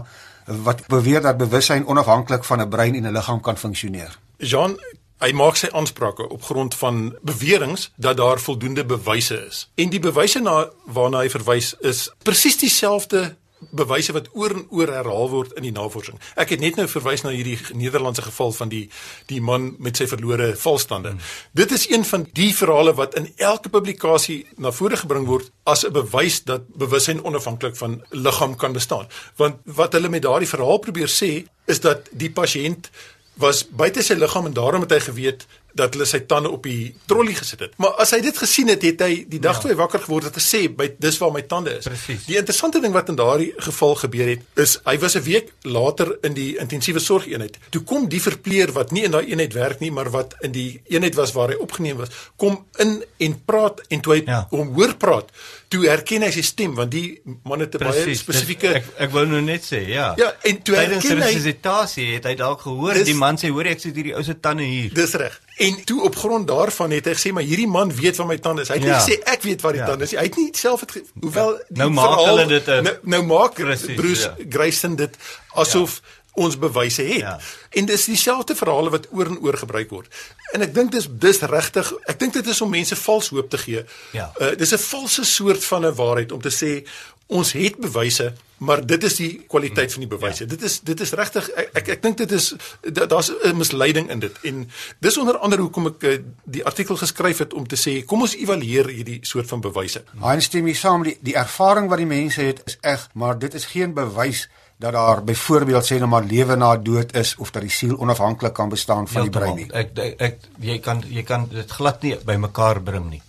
wat 0.62 0.86
beweer 0.86 1.22
dat 1.26 1.40
bewussyn 1.40 1.86
onafhanklik 1.86 2.46
van 2.46 2.62
'n 2.62 2.68
brein 2.68 2.94
en 2.94 3.10
'n 3.10 3.12
liggaam 3.12 3.40
kan 3.40 3.58
funksioneer? 3.58 4.18
Jean 4.36 4.78
Hy 5.22 5.30
maak 5.32 5.54
sy 5.56 5.68
aansprake 5.70 6.28
op 6.28 6.42
grond 6.42 6.74
van 6.74 7.18
beweringe 7.22 7.86
dat 7.96 8.16
daar 8.16 8.40
voldoende 8.40 8.84
bewyse 8.84 9.46
is. 9.46 9.70
En 9.74 9.90
die 9.90 10.00
bewyse 10.00 10.40
na 10.40 10.70
waarna 10.84 11.18
hy 11.22 11.30
verwys 11.30 11.74
is 11.80 12.10
presies 12.26 12.58
dieselfde 12.58 13.36
bewyse 13.70 14.12
wat 14.12 14.28
oor 14.32 14.50
en 14.50 14.66
oor 14.70 14.90
herhaal 14.92 15.30
word 15.30 15.52
in 15.52 15.62
die 15.62 15.72
navorsing. 15.72 16.18
Ek 16.36 16.54
het 16.54 16.60
net 16.60 16.76
nou 16.76 16.86
verwys 16.90 17.22
na 17.22 17.30
hierdie 17.34 17.58
Nederlandse 17.74 18.22
geval 18.22 18.52
van 18.52 18.72
die 18.72 18.84
die 19.30 19.40
man 19.40 19.74
met 19.78 19.96
sy 19.96 20.06
verlore 20.10 20.52
valstande. 20.56 21.14
Hmm. 21.14 21.30
Dit 21.52 21.72
is 21.72 21.88
een 21.90 22.04
van 22.04 22.26
die 22.32 22.50
verhale 22.56 22.94
wat 22.98 23.14
in 23.20 23.30
elke 23.36 23.68
publikasie 23.68 24.46
na 24.56 24.72
vore 24.72 24.96
gebring 24.96 25.26
word 25.26 25.50
as 25.64 25.84
'n 25.84 25.92
bewys 25.92 26.42
dat 26.44 26.68
bewussyn 26.74 27.24
onafhanklik 27.24 27.76
van 27.76 28.02
liggaam 28.10 28.56
kan 28.56 28.72
bestaan. 28.72 29.06
Want 29.36 29.56
wat 29.64 29.92
hulle 29.92 30.08
met 30.08 30.22
daardie 30.22 30.48
verhaal 30.48 30.78
probeer 30.78 31.08
sê 31.08 31.44
is 31.66 31.80
dat 31.80 32.08
die 32.12 32.30
pasiënt 32.30 32.90
was 33.34 33.64
buite 33.68 34.02
sy 34.02 34.14
liggaam 34.14 34.46
en 34.46 34.52
daarom 34.52 34.84
het 34.84 34.90
hy 34.90 35.00
geweet 35.00 35.46
dat 35.74 35.94
hulle 35.94 36.06
sy 36.06 36.18
tande 36.20 36.50
op 36.50 36.62
die 36.62 36.94
trolly 37.06 37.34
gesit 37.34 37.60
het. 37.60 37.72
Maar 37.76 37.90
as 38.02 38.10
hy 38.10 38.20
dit 38.20 38.38
gesien 38.38 38.68
het, 38.68 38.82
het 38.82 39.00
hy 39.00 39.24
die 39.28 39.40
dag 39.40 39.54
ja. 39.56 39.60
toe 39.60 39.70
hy 39.70 39.76
wakker 39.76 40.00
geword 40.00 40.24
het 40.24 40.36
gesê, 40.36 40.68
"By 40.76 40.90
dis 40.98 41.18
waar 41.18 41.32
my 41.32 41.42
tande 41.42 41.76
is." 41.78 41.84
Precies. 41.84 42.24
Die 42.26 42.36
interessante 42.36 42.80
ding 42.80 42.92
wat 42.92 43.08
in 43.08 43.14
daardie 43.16 43.52
geval 43.56 43.94
gebeur 43.94 44.26
het, 44.28 44.40
is 44.56 44.78
hy 44.84 44.98
was 44.98 45.14
'n 45.16 45.22
week 45.22 45.52
later 45.62 46.18
in 46.22 46.34
die 46.34 46.56
intensiewe 46.58 46.98
sorgeenheid. 47.00 47.58
Toe 47.70 47.82
kom 47.82 48.08
die 48.08 48.20
verpleer 48.22 48.72
wat 48.72 48.90
nie 48.92 49.02
in 49.04 49.10
daai 49.10 49.26
eenheid 49.26 49.52
werk 49.52 49.80
nie, 49.80 49.90
maar 49.90 50.10
wat 50.10 50.34
in 50.42 50.52
die 50.52 50.80
eenheid 50.88 51.14
was 51.14 51.32
waar 51.32 51.48
hy 51.48 51.54
opgeneem 51.54 51.96
was, 51.96 52.08
kom 52.36 52.64
in 52.78 53.04
en 53.18 53.44
praat 53.44 53.80
en 53.88 54.00
toe 54.00 54.14
hy 54.14 54.22
Ja. 54.26 54.46
hom 54.50 54.74
hoor 54.74 54.94
praat, 54.96 55.30
toe 55.68 55.86
herken 55.86 56.22
hy 56.22 56.30
sy 56.30 56.42
stem 56.42 56.74
want 56.74 56.90
die 56.90 57.20
man 57.44 57.60
het 57.60 57.74
'n 57.74 57.78
baie 57.78 58.14
spesifieke 58.14 58.60
Dit- 58.72 58.76
ek 58.76 58.84
ek 58.98 59.10
wou 59.10 59.26
nou 59.26 59.40
net 59.40 59.62
sê, 59.62 59.86
ja. 59.88 60.14
Ja, 60.16 60.34
en 60.42 60.62
toe 60.62 60.74
tydens 60.74 61.02
herken 61.04 61.22
hy 61.22 61.26
resusitasie 61.32 62.14
het 62.14 62.24
hy 62.24 62.34
dalk 62.34 62.60
gehoor 62.60 62.94
Dis- 62.94 63.04
die 63.06 63.14
man 63.14 63.36
sê 63.36 63.48
hoor 63.48 63.66
ek 63.66 63.80
sit 63.80 63.94
hierdie 63.96 64.14
ou 64.14 64.22
se 64.22 64.34
tande 64.40 64.62
hier. 64.62 64.92
Dis 64.94 65.12
reg. 65.14 65.40
En 65.62 65.76
toe 65.84 66.02
op 66.02 66.16
grond 66.16 66.48
daarvan 66.48 66.90
het 66.90 67.04
hy 67.06 67.14
gesê 67.14 67.32
maar 67.32 67.42
hierdie 67.46 67.68
man 67.70 67.92
weet 67.94 68.16
waar 68.18 68.26
my 68.26 68.38
tande 68.38 68.62
is. 68.62 68.68
Hy 68.68 68.74
het 68.80 68.84
Ja. 68.84 68.96
nie 68.96 69.04
gesê 69.04 69.20
ek 69.34 69.42
weet 69.42 69.60
waar 69.62 69.72
die 69.72 69.80
Ja. 69.80 69.86
tande 69.86 70.04
is. 70.04 70.10
Hy 70.16 70.22
het 70.26 70.36
nie 70.36 70.48
self 70.56 70.80
het 70.80 70.92
hoewel 71.20 71.56
die 71.68 71.78
Nou 71.78 71.90
maak 71.90 72.04
verhaal- 72.08 72.26
hulle 72.36 72.46
dit 72.46 72.66
nou, 72.66 72.96
nou 73.02 73.22
maak 73.22 73.54
Presies, 73.54 73.94
Bruce 73.96 74.22
ja. 74.38 74.44
Grayson 74.48 74.96
dit 74.96 75.16
asof 75.54 76.00
ons 76.34 76.56
bewyse 76.58 77.02
het. 77.02 77.18
Ja. 77.20 77.38
En 77.70 77.84
dis 77.84 78.04
dieselfde 78.04 78.54
verhale 78.56 78.90
wat 78.90 79.06
oor 79.12 79.26
en 79.26 79.38
oor 79.44 79.56
gebruik 79.56 79.90
word. 79.90 80.06
En 80.52 80.62
ek 80.62 80.74
dink 80.74 80.90
dis 80.92 81.06
dis 81.10 81.40
regtig, 81.40 81.92
ek 82.06 82.18
dink 82.18 82.32
dit 82.32 82.46
is 82.46 82.60
om 82.60 82.70
mense 82.70 82.96
vals 82.96 83.28
hoop 83.28 83.50
te 83.50 83.58
gee. 83.58 83.84
Ja. 84.12 84.32
Uh, 84.40 84.56
dis 84.56 84.72
'n 84.72 84.78
valse 84.78 85.24
soort 85.24 85.64
van 85.64 85.84
'n 85.86 85.94
waarheid 85.94 86.32
om 86.32 86.40
te 86.40 86.50
sê 86.50 86.88
ons 87.26 87.52
het 87.52 87.76
bewyse, 87.80 88.32
maar 88.58 88.86
dit 88.86 89.02
is 89.04 89.14
die 89.16 89.44
kwaliteit 89.48 89.92
van 89.92 90.00
die 90.00 90.08
bewyse. 90.08 90.44
Ja. 90.44 90.48
Dit 90.50 90.62
is 90.62 90.80
dit 90.80 91.00
is 91.00 91.10
regtig 91.12 91.48
ek 91.50 91.70
ek, 91.74 91.88
ek 91.88 92.02
dink 92.02 92.16
dit 92.18 92.32
is 92.32 92.54
da- 92.92 93.06
daar's 93.06 93.30
'n 93.44 93.56
misleiding 93.56 94.10
in 94.10 94.18
dit. 94.20 94.36
En 94.42 94.68
dis 95.00 95.18
onder 95.18 95.38
andere 95.38 95.62
hoekom 95.62 95.86
ek 95.86 96.02
uh, 96.02 96.18
die 96.44 96.64
artikel 96.64 96.96
geskryf 96.96 97.38
het 97.38 97.54
om 97.54 97.66
te 97.66 97.76
sê 97.76 98.04
kom 98.04 98.20
ons 98.20 98.36
evalueer 98.36 98.86
hierdie 98.88 99.18
soort 99.22 99.48
van 99.48 99.60
bewyse. 99.60 100.04
Hy 100.20 100.40
stem 100.40 100.66
hier 100.66 100.76
saam 100.76 101.02
die 101.02 101.18
die 101.20 101.34
ervaring 101.34 101.88
wat 101.88 101.98
die 101.98 102.06
mense 102.06 102.40
het 102.42 102.62
is 102.66 102.76
eg, 102.80 103.08
maar 103.14 103.38
dit 103.38 103.54
is 103.54 103.64
geen 103.64 103.94
bewys 103.94 104.48
dat 104.78 104.92
daar 104.92 105.24
byvoorbeeld 105.24 105.84
sê 105.84 105.98
nou 105.98 106.08
maar 106.08 106.24
lewe 106.24 106.56
na 106.56 106.76
dood 106.76 107.14
is 107.16 107.36
of 107.38 107.50
dat 107.50 107.62
die 107.62 107.70
siel 107.70 107.96
onafhanklik 107.98 108.52
kan 108.52 108.68
bestaan 108.68 109.08
van 109.08 109.22
die 109.22 109.30
brein 109.30 109.54
nie. 109.56 109.68
Ek, 109.72 109.98
ek 109.98 110.20
ek 110.20 110.38
jy 110.60 110.78
kan 110.78 111.02
jy 111.08 111.22
kan 111.22 111.48
dit 111.50 111.70
glad 111.70 112.02
nie 112.02 112.16
bymekaar 112.24 112.82
bring 112.82 113.10
nie. 113.10 113.22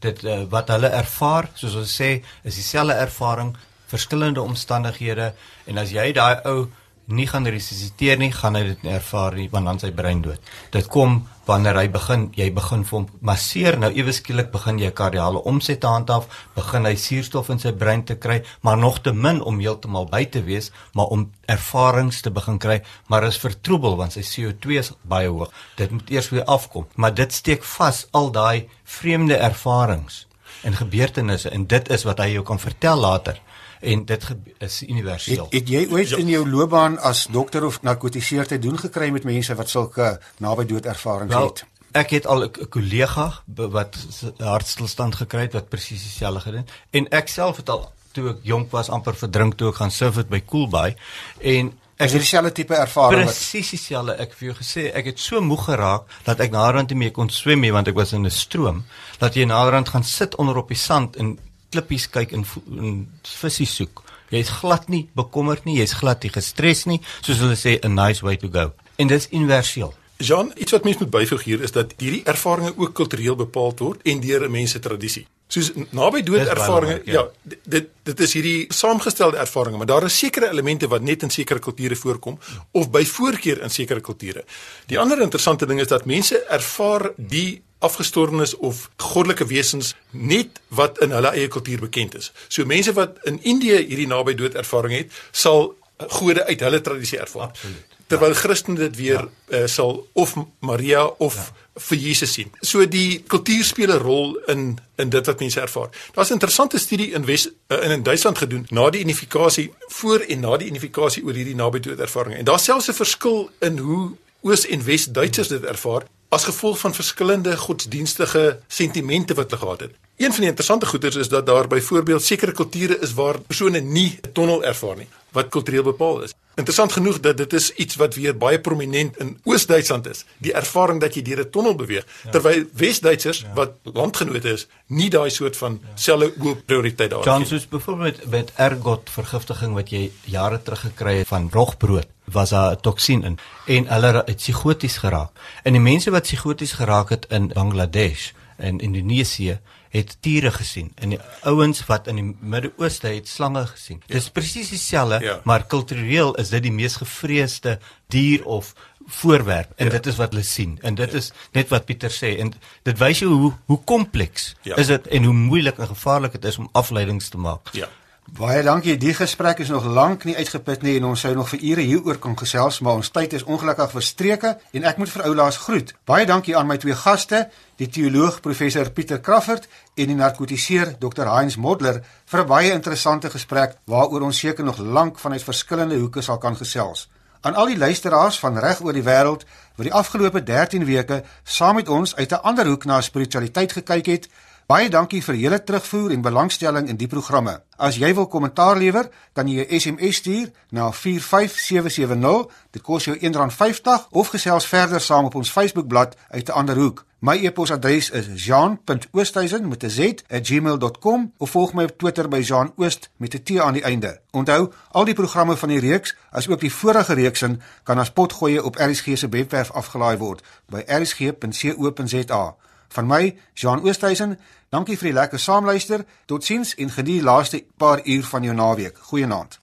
Dit 0.00 0.22
uh, 0.24 0.42
wat 0.52 0.70
hulle 0.72 0.88
ervaar, 0.96 1.50
soos 1.54 1.76
ons 1.76 1.96
sê, 2.00 2.14
is 2.42 2.56
dieselfde 2.56 2.96
ervaring, 2.96 3.54
verskillende 3.90 4.42
omstandighede 4.42 5.32
en 5.66 5.80
as 5.82 5.92
jy 5.92 6.10
daai 6.16 6.40
ou 6.48 6.68
nie 7.14 7.26
gaan 7.30 7.46
resusciteer 7.46 8.18
nie, 8.20 8.30
gaan 8.32 8.56
hy 8.58 8.62
dit 8.72 8.86
ervaar 8.92 9.36
nie 9.38 9.48
want 9.52 9.68
dan 9.68 9.80
sy 9.82 9.90
brein 9.94 10.22
dood. 10.24 10.40
Dit 10.74 10.88
kom 10.92 11.20
wanneer 11.48 11.78
hy 11.80 11.88
begin, 11.90 12.28
jy 12.38 12.46
begin 12.54 12.84
vir 12.86 12.96
hom 12.98 13.06
masseer, 13.26 13.78
nou 13.80 13.90
ewe 13.96 14.12
skielik 14.14 14.52
begin 14.52 14.78
jy 14.78 14.92
kardiale 14.94 15.42
omset 15.50 15.80
te 15.82 15.90
handhaaf, 15.90 16.28
begin 16.54 16.86
hy 16.86 16.94
suurstof 17.00 17.50
in 17.50 17.62
sy 17.62 17.72
brein 17.74 18.04
te 18.06 18.14
kry, 18.20 18.40
maar 18.62 18.78
nog 18.78 19.00
te 19.02 19.12
min 19.12 19.40
om 19.42 19.58
heeltemal 19.58 20.06
by 20.12 20.22
te 20.30 20.44
wees, 20.46 20.70
maar 20.94 21.10
om 21.10 21.26
ervarings 21.50 22.22
te 22.22 22.30
begin 22.30 22.60
kry, 22.62 22.80
maar 23.10 23.26
is 23.26 23.40
vertroebel 23.42 23.98
want 23.98 24.14
sy 24.14 24.24
CO2 24.26 24.78
is 24.78 24.94
baie 25.02 25.28
hoog. 25.30 25.50
Dit 25.80 25.90
moet 25.94 26.10
eers 26.14 26.30
weer 26.30 26.46
afkom, 26.46 26.86
maar 26.94 27.14
dit 27.14 27.34
steek 27.34 27.66
vas 27.76 28.04
al 28.14 28.30
daai 28.34 28.68
vreemde 28.84 29.38
ervarings 29.38 30.26
en 30.62 30.76
gebeurtenisse. 30.76 31.50
En 31.50 31.66
dit 31.66 31.90
is 31.90 32.04
wat 32.04 32.20
hy 32.22 32.34
jou 32.34 32.44
kan 32.46 32.60
vertel 32.60 33.00
later 33.00 33.40
en 33.80 34.04
dit 34.04 34.28
is 34.58 34.82
universeel. 34.82 35.44
Het, 35.50 35.52
het 35.52 35.68
jy 35.68 35.86
ooit 35.90 36.10
in 36.10 36.28
jou 36.28 36.48
loopbaan 36.48 36.98
as 36.98 37.26
dokter 37.32 37.64
of 37.64 37.82
narkotiseer 37.82 38.46
te 38.46 38.58
doen 38.58 38.78
gekry 38.78 39.10
met 39.10 39.24
mense 39.24 39.54
wat 39.54 39.68
sulke 39.68 40.20
naby 40.38 40.64
dood 40.64 40.86
ervarings 40.86 41.34
Wel, 41.34 41.46
het? 41.46 41.64
ek 41.92 42.10
het 42.10 42.26
al 42.26 42.44
'n 42.44 42.68
kollega 42.68 43.42
wat 43.46 43.96
hartstilstand 44.38 45.14
gekry 45.14 45.40
het 45.40 45.52
wat 45.52 45.68
presies 45.68 46.02
dieselfde 46.02 46.40
gedoen 46.40 46.66
en 46.90 47.08
ek 47.08 47.28
self 47.28 47.56
het 47.56 47.68
al 47.68 47.92
toe 48.12 48.28
ek 48.30 48.38
jonk 48.42 48.70
was 48.70 48.88
amper 48.88 49.14
verdrink 49.14 49.54
toe 49.54 49.68
ek 49.68 49.74
gaan 49.74 49.90
surf 49.90 50.16
het 50.16 50.28
by 50.28 50.42
Coolbay 50.44 50.96
en 51.38 51.78
Is 52.00 52.06
ek 52.06 52.12
dit 52.12 52.20
dieselfde 52.20 52.52
tipe 52.52 52.74
ervaring 52.74 53.24
presies 53.24 53.70
dieselfde 53.70 54.12
ek 54.12 54.30
het 54.30 54.38
vir 54.38 54.48
jou 54.48 54.56
gesê 54.56 54.92
ek 54.94 55.04
het 55.04 55.18
so 55.18 55.40
moeg 55.40 55.64
geraak 55.64 56.02
dat 56.24 56.40
ek 56.40 56.50
naderhand 56.50 56.90
nie 56.90 56.98
meer 56.98 57.10
kon 57.10 57.28
swem 57.28 57.60
nie 57.60 57.72
want 57.72 57.88
ek 57.88 57.94
was 57.94 58.12
in 58.12 58.24
'n 58.26 58.30
stroom 58.30 58.84
dat 59.18 59.34
jy 59.34 59.44
naderhand 59.44 59.88
gaan 59.88 60.04
sit 60.04 60.34
onder 60.36 60.56
op 60.56 60.68
die 60.68 60.76
sand 60.76 61.16
en 61.16 61.38
klippies 61.70 62.08
kyk 62.10 62.34
en, 62.36 62.44
en 62.78 63.00
visse 63.42 63.66
soek. 63.66 64.02
Jy's 64.30 64.50
glad 64.60 64.88
nie 64.88 65.08
bekommerd 65.18 65.64
nie 65.66 65.78
jy's 65.80 65.96
glad 65.98 66.22
nie 66.22 66.32
gestres 66.34 66.84
nie 66.86 67.00
soos 67.20 67.40
hulle 67.42 67.58
sê 67.58 67.78
a 67.82 67.88
nice 67.88 68.22
way 68.26 68.36
to 68.36 68.48
go. 68.48 68.70
En 68.96 69.10
dit 69.10 69.18
is 69.18 69.30
universeel. 69.32 69.94
Jean, 70.20 70.52
iets 70.56 70.72
wat 70.76 70.84
mense 70.84 71.00
moet 71.00 71.10
byvoeg 71.10 71.44
hier 71.48 71.62
is 71.64 71.72
dat 71.72 71.94
hierdie 71.98 72.24
ervarings 72.28 72.76
ook 72.76 72.94
kultureel 72.94 73.38
bepaal 73.40 73.72
word 73.78 74.02
en 74.04 74.20
deur 74.20 74.44
'n 74.44 74.50
mens 74.50 74.70
se 74.70 74.78
tradisie. 74.78 75.26
Soos 75.50 75.72
naby 75.96 76.22
dood 76.22 76.46
ervarings, 76.46 77.00
ja, 77.10 77.24
ja. 77.24 77.54
dit 77.74 77.88
dit 78.06 78.20
is 78.26 78.34
hierdie 78.38 78.58
saamgestelde 78.74 79.38
ervarings, 79.42 79.78
maar 79.78 79.88
daar 79.90 80.06
is 80.06 80.18
sekere 80.18 80.50
elemente 80.50 80.88
wat 80.90 81.02
net 81.06 81.24
in 81.26 81.30
sekere 81.30 81.62
kulture 81.62 81.96
voorkom 81.98 82.38
of 82.78 82.90
by 82.90 83.02
voorkeur 83.06 83.62
in 83.66 83.70
sekere 83.70 84.00
kulture. 84.00 84.44
Die 84.90 84.98
ander 84.98 85.20
interessante 85.22 85.66
ding 85.66 85.82
is 85.82 85.90
dat 85.90 86.06
mense 86.10 86.38
ervaar 86.46 87.10
die 87.16 87.62
afgestorwenes 87.80 88.54
of 88.56 88.86
goddelike 89.00 89.46
wesens 89.48 89.94
net 90.10 90.60
wat 90.68 91.00
in 91.00 91.14
hulle 91.16 91.32
eie 91.34 91.48
kultuur 91.48 91.86
bekend 91.86 92.14
is. 92.18 92.30
So 92.48 92.68
mense 92.68 92.92
wat 92.98 93.18
in 93.30 93.40
Indië 93.42 93.80
hierdie 93.80 94.08
naby 94.10 94.36
dood 94.38 94.58
ervaring 94.60 94.98
het, 94.98 95.22
sal 95.32 95.72
gode 96.20 96.44
uit 96.46 96.60
hulle 96.60 96.80
tradisie 96.84 97.18
ervaar. 97.18 97.54
Absoluut. 97.54 97.99
Terwyl 98.10 98.34
Christene 98.34 98.78
dit 98.78 98.96
weer 98.98 99.22
ja. 99.22 99.58
uh, 99.58 99.66
sal 99.70 100.08
of 100.12 100.34
Maria 100.66 101.04
of 101.22 101.34
ja. 101.38 101.44
vir 101.88 101.98
Jesus 101.98 102.32
sien. 102.32 102.50
So 102.60 102.82
die 102.86 103.22
kultuur 103.22 103.64
speel 103.64 103.92
'n 103.94 104.02
rol 104.02 104.34
in 104.50 104.78
in 104.96 105.10
dit 105.10 105.26
wat 105.26 105.38
mense 105.38 105.60
ervaar. 105.60 105.88
Daar's 106.14 106.30
'n 106.30 106.38
interessante 106.38 106.78
studie 106.78 107.12
in 107.12 107.24
Wes 107.24 107.46
uh, 107.46 107.84
in 107.84 107.90
in 107.90 108.02
Duitsland 108.02 108.38
gedoen 108.38 108.66
na 108.70 108.90
die 108.90 109.00
unifikasie 109.00 109.72
voor 109.88 110.18
en 110.18 110.40
na 110.40 110.56
die 110.56 110.68
unifikasie 110.68 111.24
oor 111.24 111.34
hierdie 111.34 111.54
nabydood 111.54 111.98
ervaring. 111.98 112.36
En 112.36 112.44
daar's 112.44 112.64
selfs 112.64 112.88
'n 112.88 112.92
verskil 112.92 113.50
in 113.60 113.78
hoe 113.78 114.16
Oos 114.42 114.66
en 114.66 114.84
Wes 114.84 115.04
Duitsers 115.04 115.48
dit 115.48 115.64
ervaar 115.64 116.02
as 116.28 116.44
gevolg 116.44 116.78
van 116.78 116.94
verskillende 116.94 117.56
godsdienstige 117.56 118.60
sentimente 118.68 119.34
wat 119.34 119.50
hulle 119.50 119.62
gehad 119.62 119.80
het. 119.80 119.94
Een 120.16 120.32
van 120.32 120.40
die 120.40 120.48
interessante 120.48 120.86
goeters 120.86 121.16
is 121.16 121.28
dat 121.28 121.46
daar 121.46 121.66
byvoorbeeld 121.66 122.22
sekere 122.22 122.52
kulture 122.52 122.98
is 122.98 123.14
waar 123.14 123.40
persone 123.40 123.80
nie 123.80 124.18
'n 124.22 124.32
tonnel 124.32 124.64
ervaar 124.64 124.96
nie, 124.96 125.08
wat 125.32 125.48
kultureel 125.48 125.82
bepaal 125.82 126.22
is. 126.22 126.34
Interessant 126.54 126.92
genoeg 126.92 127.20
dat 127.20 127.36
dit 127.36 127.52
is 127.52 127.70
iets 127.74 127.96
wat 127.96 128.14
weer 128.14 128.36
baie 128.36 128.60
prominent 128.60 129.16
in 129.16 129.38
Oos-Duitsland 129.44 130.06
is, 130.10 130.24
die 130.38 130.52
ervaring 130.52 131.00
dat 131.00 131.14
jy 131.14 131.22
deur 131.22 131.40
'n 131.44 131.50
tonnel 131.50 131.74
beweeg, 131.74 132.04
ja. 132.24 132.30
terwyl 132.30 132.64
Wes-Duitsers 132.72 133.40
ja. 133.40 133.52
wat 133.54 133.72
landgenote 133.82 134.52
is, 134.52 134.66
nie 134.86 135.10
daai 135.10 135.30
soort 135.30 135.56
van 135.56 135.80
selfe 135.94 136.32
hoë 136.38 136.56
prioriteit 136.66 137.10
daar 137.10 137.38
het. 137.38 137.48
soos 137.48 137.68
byvoorbeeld 137.68 138.26
met 138.30 138.52
ergot 138.56 139.10
vergiftiging 139.10 139.74
wat 139.74 139.90
jy 139.90 140.10
jare 140.24 140.62
terug 140.62 140.80
gekry 140.80 141.16
het 141.18 141.28
van 141.28 141.48
rogbrood 141.52 142.06
was 142.24 142.50
daar 142.50 142.72
'n 142.72 142.80
toksien 142.80 143.22
in 143.24 143.38
en 143.66 143.86
hulle 143.86 144.22
het 144.26 144.36
psigoties 144.36 144.96
geraak. 144.96 145.30
En 145.62 145.72
die 145.72 145.80
mense 145.80 146.10
wat 146.10 146.22
psigoties 146.22 146.72
geraak 146.72 147.08
het 147.08 147.26
in 147.28 147.48
Bangladesh 147.48 148.30
en 148.56 148.78
Indonesië 148.78 149.60
het 149.90 150.16
tiere 150.22 150.50
gesien 150.54 150.92
en 151.02 151.16
die 151.16 151.20
ouens 151.42 151.82
wat 151.86 152.06
in 152.10 152.20
die 152.20 152.36
Midde-Ooste 152.40 153.10
het 153.10 153.28
slange 153.28 153.64
gesien. 153.66 154.02
Ja. 154.06 154.14
Dis 154.14 154.30
presies 154.30 154.70
dieselfde, 154.70 155.18
Ja. 155.24 155.40
maar 155.44 155.66
kultureel 155.66 156.34
is 156.34 156.48
dit 156.48 156.62
die 156.62 156.72
mees 156.72 156.96
gevreesde 156.96 157.78
dier 158.08 158.44
of 158.44 158.74
voorwerp 159.06 159.72
en 159.76 159.84
ja. 159.84 159.90
dit 159.90 160.06
is 160.06 160.16
wat 160.16 160.30
hulle 160.30 160.44
sien 160.44 160.78
en 160.82 160.94
dit 160.94 161.10
ja. 161.10 161.18
is 161.18 161.32
net 161.52 161.68
wat 161.68 161.84
Pieter 161.84 162.10
sê 162.10 162.36
en 162.38 162.52
dit 162.82 162.98
wys 162.98 163.18
jou 163.18 163.30
hoe 163.32 163.52
hoe 163.66 163.80
kompleks 163.84 164.54
ja. 164.62 164.76
is 164.76 164.86
dit 164.86 165.06
en 165.06 165.24
hoe 165.24 165.34
moeilik 165.34 165.78
en 165.78 165.86
gevaarlik 165.86 166.32
dit 166.32 166.44
is 166.44 166.58
om 166.58 166.68
afleidings 166.72 167.28
te 167.28 167.38
maak. 167.38 167.72
Ja. 167.72 167.88
Baie 168.30 168.62
dankie. 168.62 168.94
Die 168.96 169.14
gesprek 169.14 169.58
is 169.58 169.68
nog 169.68 169.84
lank 169.84 170.22
nie 170.24 170.36
uitgeput 170.36 170.84
nie 170.86 170.92
en 171.00 171.08
ons 171.08 171.22
sou 171.24 171.32
nog 171.34 171.48
vir 171.50 171.62
ure 171.72 171.82
hieroor 171.82 172.18
kon 172.22 172.36
gesels, 172.38 172.78
maar 172.78 173.00
ons 173.00 173.10
tyd 173.10 173.32
is 173.34 173.42
ongelukkig 173.42 173.90
verstreke 173.90 174.52
en 174.70 174.86
ek 174.86 175.00
moet 175.02 175.10
vir 175.10 175.24
oulaas 175.26 175.58
groet. 175.64 175.90
Baie 176.06 176.28
dankie 176.30 176.54
aan 176.56 176.68
my 176.70 176.76
twee 176.78 176.94
gaste, 176.94 177.48
die 177.82 177.88
teoloog 177.90 178.38
professor 178.44 178.92
Pieter 178.94 179.18
Crawford 179.18 179.66
en 179.96 180.12
die 180.12 180.18
narkotiseer 180.18 180.94
Dr. 181.02 181.26
Heinz 181.26 181.56
Modler 181.58 182.04
vir 182.30 182.40
'n 182.40 182.46
baie 182.46 182.70
interessante 182.72 183.30
gesprek 183.30 183.74
waaroor 183.86 184.22
ons 184.22 184.38
seker 184.38 184.64
nog 184.64 184.78
lank 184.78 185.18
vanuit 185.18 185.42
verskillende 185.42 185.98
hoeke 185.98 186.22
sal 186.22 186.38
kan 186.38 186.56
gesels. 186.56 187.08
Aan 187.40 187.54
al 187.54 187.66
die 187.66 187.78
luisteraars 187.78 188.38
van 188.38 188.58
reg 188.58 188.80
oor 188.80 188.92
die 188.92 189.02
wêreld 189.02 189.44
wat 189.76 189.86
die 189.88 189.92
afgelope 189.92 190.42
13 190.42 190.84
weke 190.84 191.24
saam 191.44 191.74
met 191.74 191.88
ons 191.88 192.16
uit 192.16 192.32
'n 192.32 192.42
ander 192.42 192.66
hoek 192.66 192.84
na 192.84 193.00
spiritualiteit 193.00 193.72
gekyk 193.72 194.06
het, 194.06 194.28
Baie 194.70 194.86
dankie 194.86 195.18
vir 195.18 195.34
julle 195.34 195.56
terugvoer 195.66 196.12
en 196.14 196.20
belangstelling 196.22 196.86
in 196.92 196.98
die 196.98 197.08
programme. 197.10 197.56
As 197.74 197.96
jy 197.98 198.12
wil 198.14 198.28
kommentaar 198.30 198.78
lewer, 198.78 199.08
kan 199.34 199.48
jy 199.48 199.66
'n 199.66 199.80
SMS 199.80 200.16
stuur 200.16 200.52
na 200.70 200.92
45770. 200.92 202.46
Dit 202.70 202.82
kos 202.82 203.04
jou 203.04 203.16
R1.50 203.16 204.06
of 204.10 204.28
gesels 204.28 204.66
verder 204.66 205.00
saam 205.00 205.24
op 205.24 205.34
ons 205.34 205.50
Facebookblad 205.50 206.14
uit 206.30 206.48
'n 206.48 206.52
ander 206.52 206.76
hoek. 206.76 207.04
My 207.18 207.36
e-posadres 207.44 208.10
is 208.10 208.44
jean.oosthuizen 208.44 209.68
met 209.68 209.82
'n 209.82 209.90
z@gmail.com 209.90 211.32
of 211.36 211.50
volg 211.50 211.72
my 211.72 211.82
op 211.82 211.98
Twitter 211.98 212.28
by 212.28 212.40
jeanoost 212.40 213.10
met 213.16 213.34
'n 213.34 213.42
t 213.42 213.58
aan 213.58 213.72
die 213.72 213.82
einde. 213.82 214.20
Onthou, 214.30 214.72
al 214.90 215.04
die 215.04 215.14
programme 215.14 215.56
van 215.56 215.68
die 215.68 215.80
reeks, 215.80 216.16
asook 216.30 216.60
die 216.60 216.72
vorige 216.72 217.14
reeksin, 217.14 217.62
kan 217.82 217.98
as 217.98 218.10
potgoeie 218.10 218.64
op 218.64 218.76
RSG 218.76 219.18
se 219.18 219.28
webwerf 219.28 219.70
afgelaai 219.70 220.16
word 220.16 220.42
by 220.66 220.82
rsg.co.za. 220.86 222.56
Van 222.92 223.06
my, 223.06 223.36
Jean 223.54 223.82
Oosthuizen, 223.82 224.38
dankie 224.70 224.96
vir 224.98 225.10
die 225.10 225.16
lekker 225.18 225.40
saamluister. 225.42 226.04
Totsiens 226.30 226.74
en 226.78 226.90
geniet 226.90 227.20
die 227.20 227.26
laaste 227.26 227.64
paar 227.76 228.00
uur 228.04 228.24
van 228.24 228.46
jou 228.46 228.54
naweek. 228.54 228.98
Goeienaand. 229.10 229.58